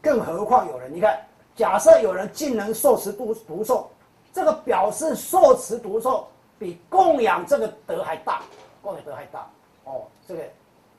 [0.02, 1.24] 更何况有人，你看，
[1.56, 3.86] 假设有人竟能受持读读诵，
[4.34, 6.24] 这个表示受持读诵
[6.60, 8.44] 比供养这个德还大，
[8.82, 9.48] 供养德还大
[9.84, 10.08] 哦。
[10.28, 10.44] 这个，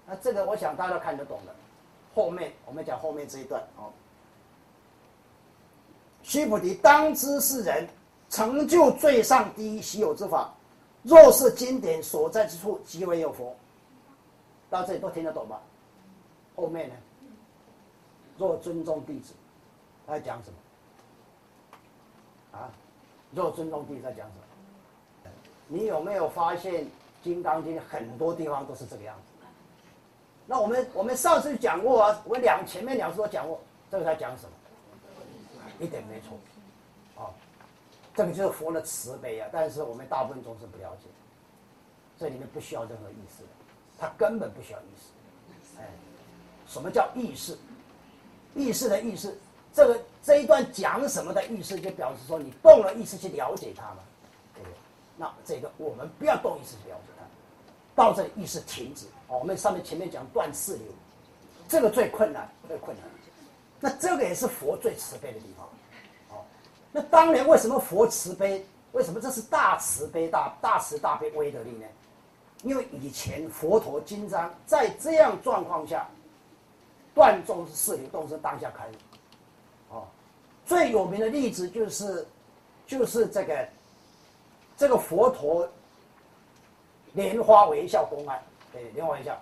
[0.06, 1.54] 那这个我想大家都看得懂的。
[2.14, 3.90] 后面我们讲后面这一段哦。
[6.22, 7.88] 须菩提，当知是人
[8.28, 10.52] 成就最上第一稀有之法。
[11.02, 13.56] 若是经典所在之处，即为有佛。
[14.68, 15.60] 到这里都听得懂吧？
[16.56, 16.94] 后面呢？
[18.36, 19.32] 若尊重弟子，
[20.06, 20.56] 在讲什么？
[22.58, 22.70] 啊？
[23.32, 24.42] 若尊重弟子在讲什么？
[25.68, 26.84] 你有没有发现
[27.22, 29.46] 《金刚经》很多地方都是这个样子？
[30.46, 33.60] 那我们我们上次讲过啊，我两前面两次都讲过，
[33.90, 34.50] 这个在讲什么？
[35.78, 36.36] 一点没错。
[37.22, 37.30] 啊
[38.14, 39.48] 这个就是佛的慈悲啊！
[39.52, 41.08] 但是我们大部分众生不了解，
[42.18, 43.44] 这里面不需要任何意思，
[43.96, 45.78] 他根本不需要意思。
[45.78, 45.84] 哎，
[46.66, 47.56] 什么叫意识？
[48.56, 49.38] 意识的意识，
[49.72, 53.98] 这个这一段讲什么的意思，就表示说你动了意识去了解它嘛，
[55.18, 57.24] 那这个我们不要动意识去了解它，
[57.94, 59.04] 到这里意识停止。
[59.26, 60.86] 哦，我们上面前面讲断四流，
[61.68, 63.04] 这个最困难，最困难。
[63.80, 65.66] 那这个也是佛最慈悲的地方。
[66.30, 66.44] 哦，
[66.90, 68.64] 那当年为什么佛慈悲？
[68.92, 71.86] 为什么这是大慈悲、大大慈大悲威德力呢？
[72.62, 76.08] 因为以前佛陀经章在这样状况下。
[77.14, 79.96] 断众是四流，动是当下开悟。
[79.96, 80.06] 哦，
[80.64, 82.24] 最有名的例子就是，
[82.86, 83.68] 就是这个，
[84.78, 85.68] 这个佛陀
[87.12, 88.40] 莲花微笑公案，
[88.72, 89.36] 对，莲花微笑，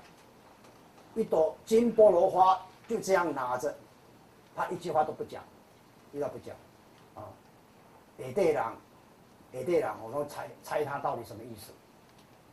[1.14, 2.58] 一朵金菠萝花
[2.88, 3.76] 就这样拿着，
[4.56, 5.44] 他一句话都不讲，
[6.10, 6.56] 一句话不讲，
[7.14, 7.28] 啊，
[8.16, 8.64] 也对人，
[9.52, 11.70] 也对人，我们猜猜他到底什么意思，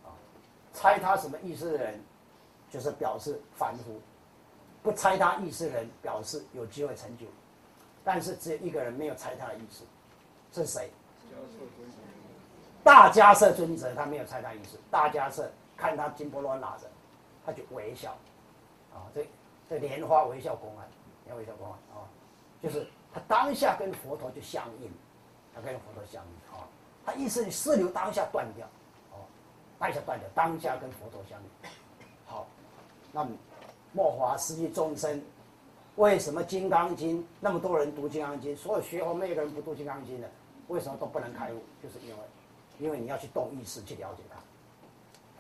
[0.06, 0.12] 啊，
[0.74, 2.04] 猜他什么意思的人，
[2.70, 3.98] 就是表示凡夫。
[4.82, 7.26] 不猜他意思的人表示有机会成就，
[8.04, 9.86] 但是只有一个人没有猜他的意思，
[10.52, 10.92] 是谁？
[12.84, 14.78] 大迦摄尊者，他没有猜他意思。
[14.92, 16.88] 大迦摄看他金波罗拿着，
[17.46, 18.12] 他就微笑，
[18.94, 19.28] 啊，这
[19.70, 20.88] 这莲花微笑公案，
[21.26, 22.04] 莲花微笑公案啊，
[22.62, 24.92] 就是他当下跟佛陀就相应，
[25.56, 26.68] 他跟佛陀相应啊，
[27.06, 28.68] 他意思四流当下断掉，
[29.12, 29.24] 哦，
[29.80, 31.70] 当下断掉，当下跟佛陀相应，
[32.26, 32.46] 好，
[33.12, 33.32] 那么。
[33.96, 35.22] 末华世界众生，
[35.98, 38.56] 为什么《金刚经》那么多人读《金刚经》？
[38.58, 40.28] 所有学佛没有个人不读《金刚经》的，
[40.68, 41.62] 为什么都不能开悟？
[41.80, 42.18] 就是因为，
[42.80, 44.40] 因为你要去动意识去了解它。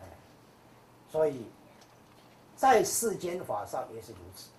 [0.01, 0.07] 哎，
[1.11, 1.45] 所以，
[2.55, 4.49] 在世间法上也是如此，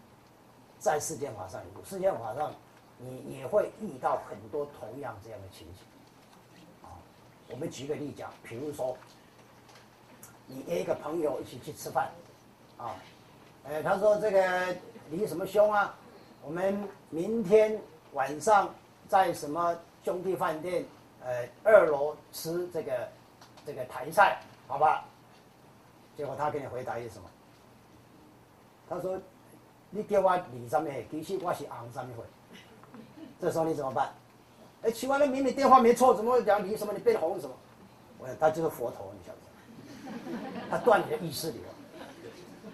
[0.79, 2.53] 在世间法上也如世间法上，
[2.99, 5.85] 你也会遇到很多同样这样的情形。
[6.83, 6.99] 啊，
[7.49, 8.97] 我们举个例讲，比如说，
[10.47, 12.11] 你约一个朋友一起去吃饭，
[12.77, 12.97] 啊。
[13.67, 14.77] 哎，他说这个
[15.11, 15.97] 李什么兄啊，
[16.43, 17.81] 我们明天
[18.13, 18.69] 晚上
[19.09, 20.85] 在什么兄弟饭店，
[21.25, 23.09] 呃，二楼吃这个
[23.67, 25.05] 这个台菜，好吧？
[26.17, 27.29] 结果他给你回答是什么？
[28.89, 29.19] 他说
[29.91, 31.05] ：“你叫我李上面？
[31.11, 32.23] 其实我是昂上面会。”
[33.41, 34.13] 这时候你怎么办？
[34.83, 36.93] 哎，奇怪，那明明电话没错，怎么会讲你什么？
[36.93, 37.55] 你变红什么？
[38.19, 39.39] 我他就是佛头，你晓得？
[40.71, 41.61] 他断你的意识流。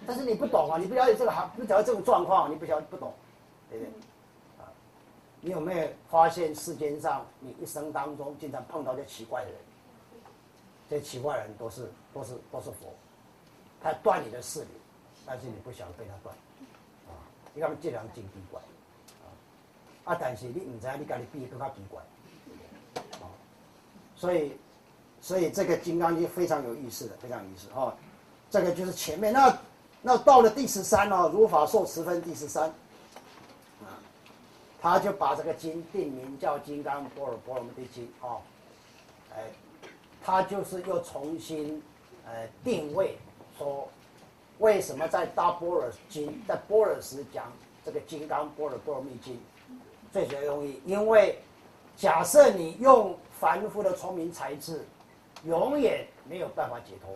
[0.05, 3.13] 但是你不懂啊，你不了解这个行，不了解这种状况，你不晓得不懂，
[3.69, 3.93] 对不对？
[5.41, 9.57] 你有没有发现世间上你一生当中经常碰到些奇怪的人？
[10.89, 12.93] 这奇怪人都是都是都是佛，
[13.81, 14.67] 他断你的势力，
[15.25, 16.35] 但是你不晓得被他断，
[17.07, 17.15] 啊，
[17.53, 18.61] 你看这两真奇怪，
[19.23, 19.25] 啊，
[20.05, 22.01] 啊，但是你唔知你家己比更加奇怪，
[23.21, 23.25] 啊，
[24.15, 24.57] 所以
[25.21, 27.93] 所以这个金刚经非常有意思的，非常有意思哦，
[28.49, 29.57] 这个就是前面那。
[30.03, 32.73] 那到了第十三哦，如法受持分第十三，
[34.81, 38.41] 他就把这个经定名叫《金刚波尔波罗蜜经》哦，
[39.33, 39.43] 哎，
[40.23, 41.81] 他就是又重新
[42.25, 43.15] 呃定位
[43.57, 43.87] 说，
[44.57, 47.53] 为什么在大般若经在般若时讲
[47.85, 49.35] 这个《金刚波尔波罗蜜经》
[50.11, 51.39] 最主要用意，因为
[51.95, 54.83] 假设你用凡夫的聪明才智，
[55.45, 57.09] 永远没有办法解脱，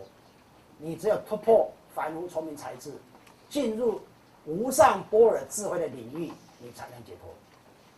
[0.78, 1.68] 你只有突破。
[1.94, 2.92] 凡夫聪明才智，
[3.48, 4.02] 进入
[4.44, 7.30] 无上般若智慧的领域，你才能解脱，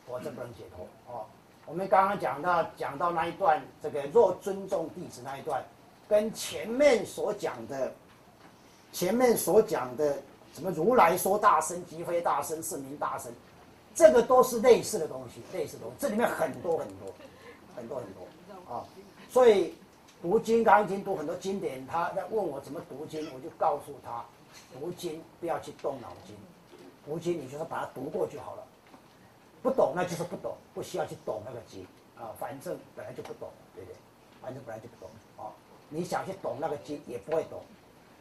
[0.09, 0.87] 否则不能解脱。
[1.13, 1.27] 哦，
[1.67, 5.63] 我们刚刚讲到讲到那一段，这个若尊重弟子那一段，
[6.09, 7.93] 跟前面所讲的，
[8.93, 10.17] 前面所讲的
[10.55, 13.33] 什么如来说大声，即非大声，是名大声，
[13.95, 17.13] 这个都是类似的东西，类似的东西，这里面很多很多，
[17.77, 18.85] 很多很多啊，
[19.31, 19.75] 所以。
[20.21, 24.25] 读《金刚经》，读很多经典，他在问我怎么读经，我就告诉他，
[24.75, 26.35] 读经不要去动脑筋，
[27.07, 28.65] 读经你就是把它读过就好了，
[29.63, 31.87] 不懂那就是不懂，不需要去懂那个经
[32.17, 33.97] 啊，反正本来就不懂，对不对？
[34.41, 35.51] 反正本来就不懂啊，
[35.89, 37.61] 你想去懂那个经也不会懂，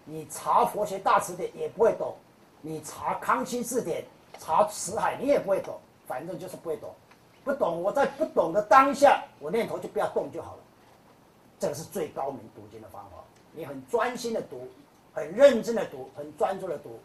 [0.05, 2.15] 你查佛学大词典也不会懂，
[2.61, 4.03] 你查康熙字典、
[4.39, 6.93] 查辞海你也不会懂，反正就是不会懂，
[7.43, 10.59] 不懂我在不懂的当下，我念头就不要动就好了。
[11.59, 13.17] 这个是最高明读经的方法。
[13.51, 14.67] 你很专心的读，
[15.13, 16.99] 很认真的读，很专注的读。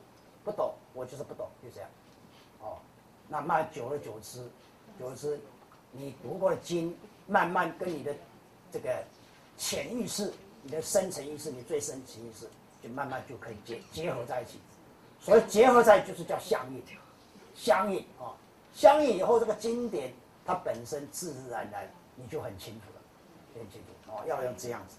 [0.44, 1.88] 不懂，我就是不懂，就这样。
[3.32, 4.44] 哦，那慢久而久之，
[4.98, 5.40] 久而之，
[5.90, 6.94] 你读过的经，
[7.26, 8.14] 慢慢跟你的
[8.70, 9.02] 这个
[9.56, 10.30] 潜意识、
[10.62, 12.46] 你的深层意识、你最深层意识，
[12.82, 14.58] 就慢慢就可以结结合在一起。
[15.18, 16.82] 所以结合在就是叫相应，
[17.54, 18.36] 相应啊，
[18.74, 20.12] 相应以后，这个经典
[20.44, 23.00] 它本身自自然然，你就很清楚了，
[23.54, 24.12] 很清楚。
[24.12, 24.96] 哦，要用这样子。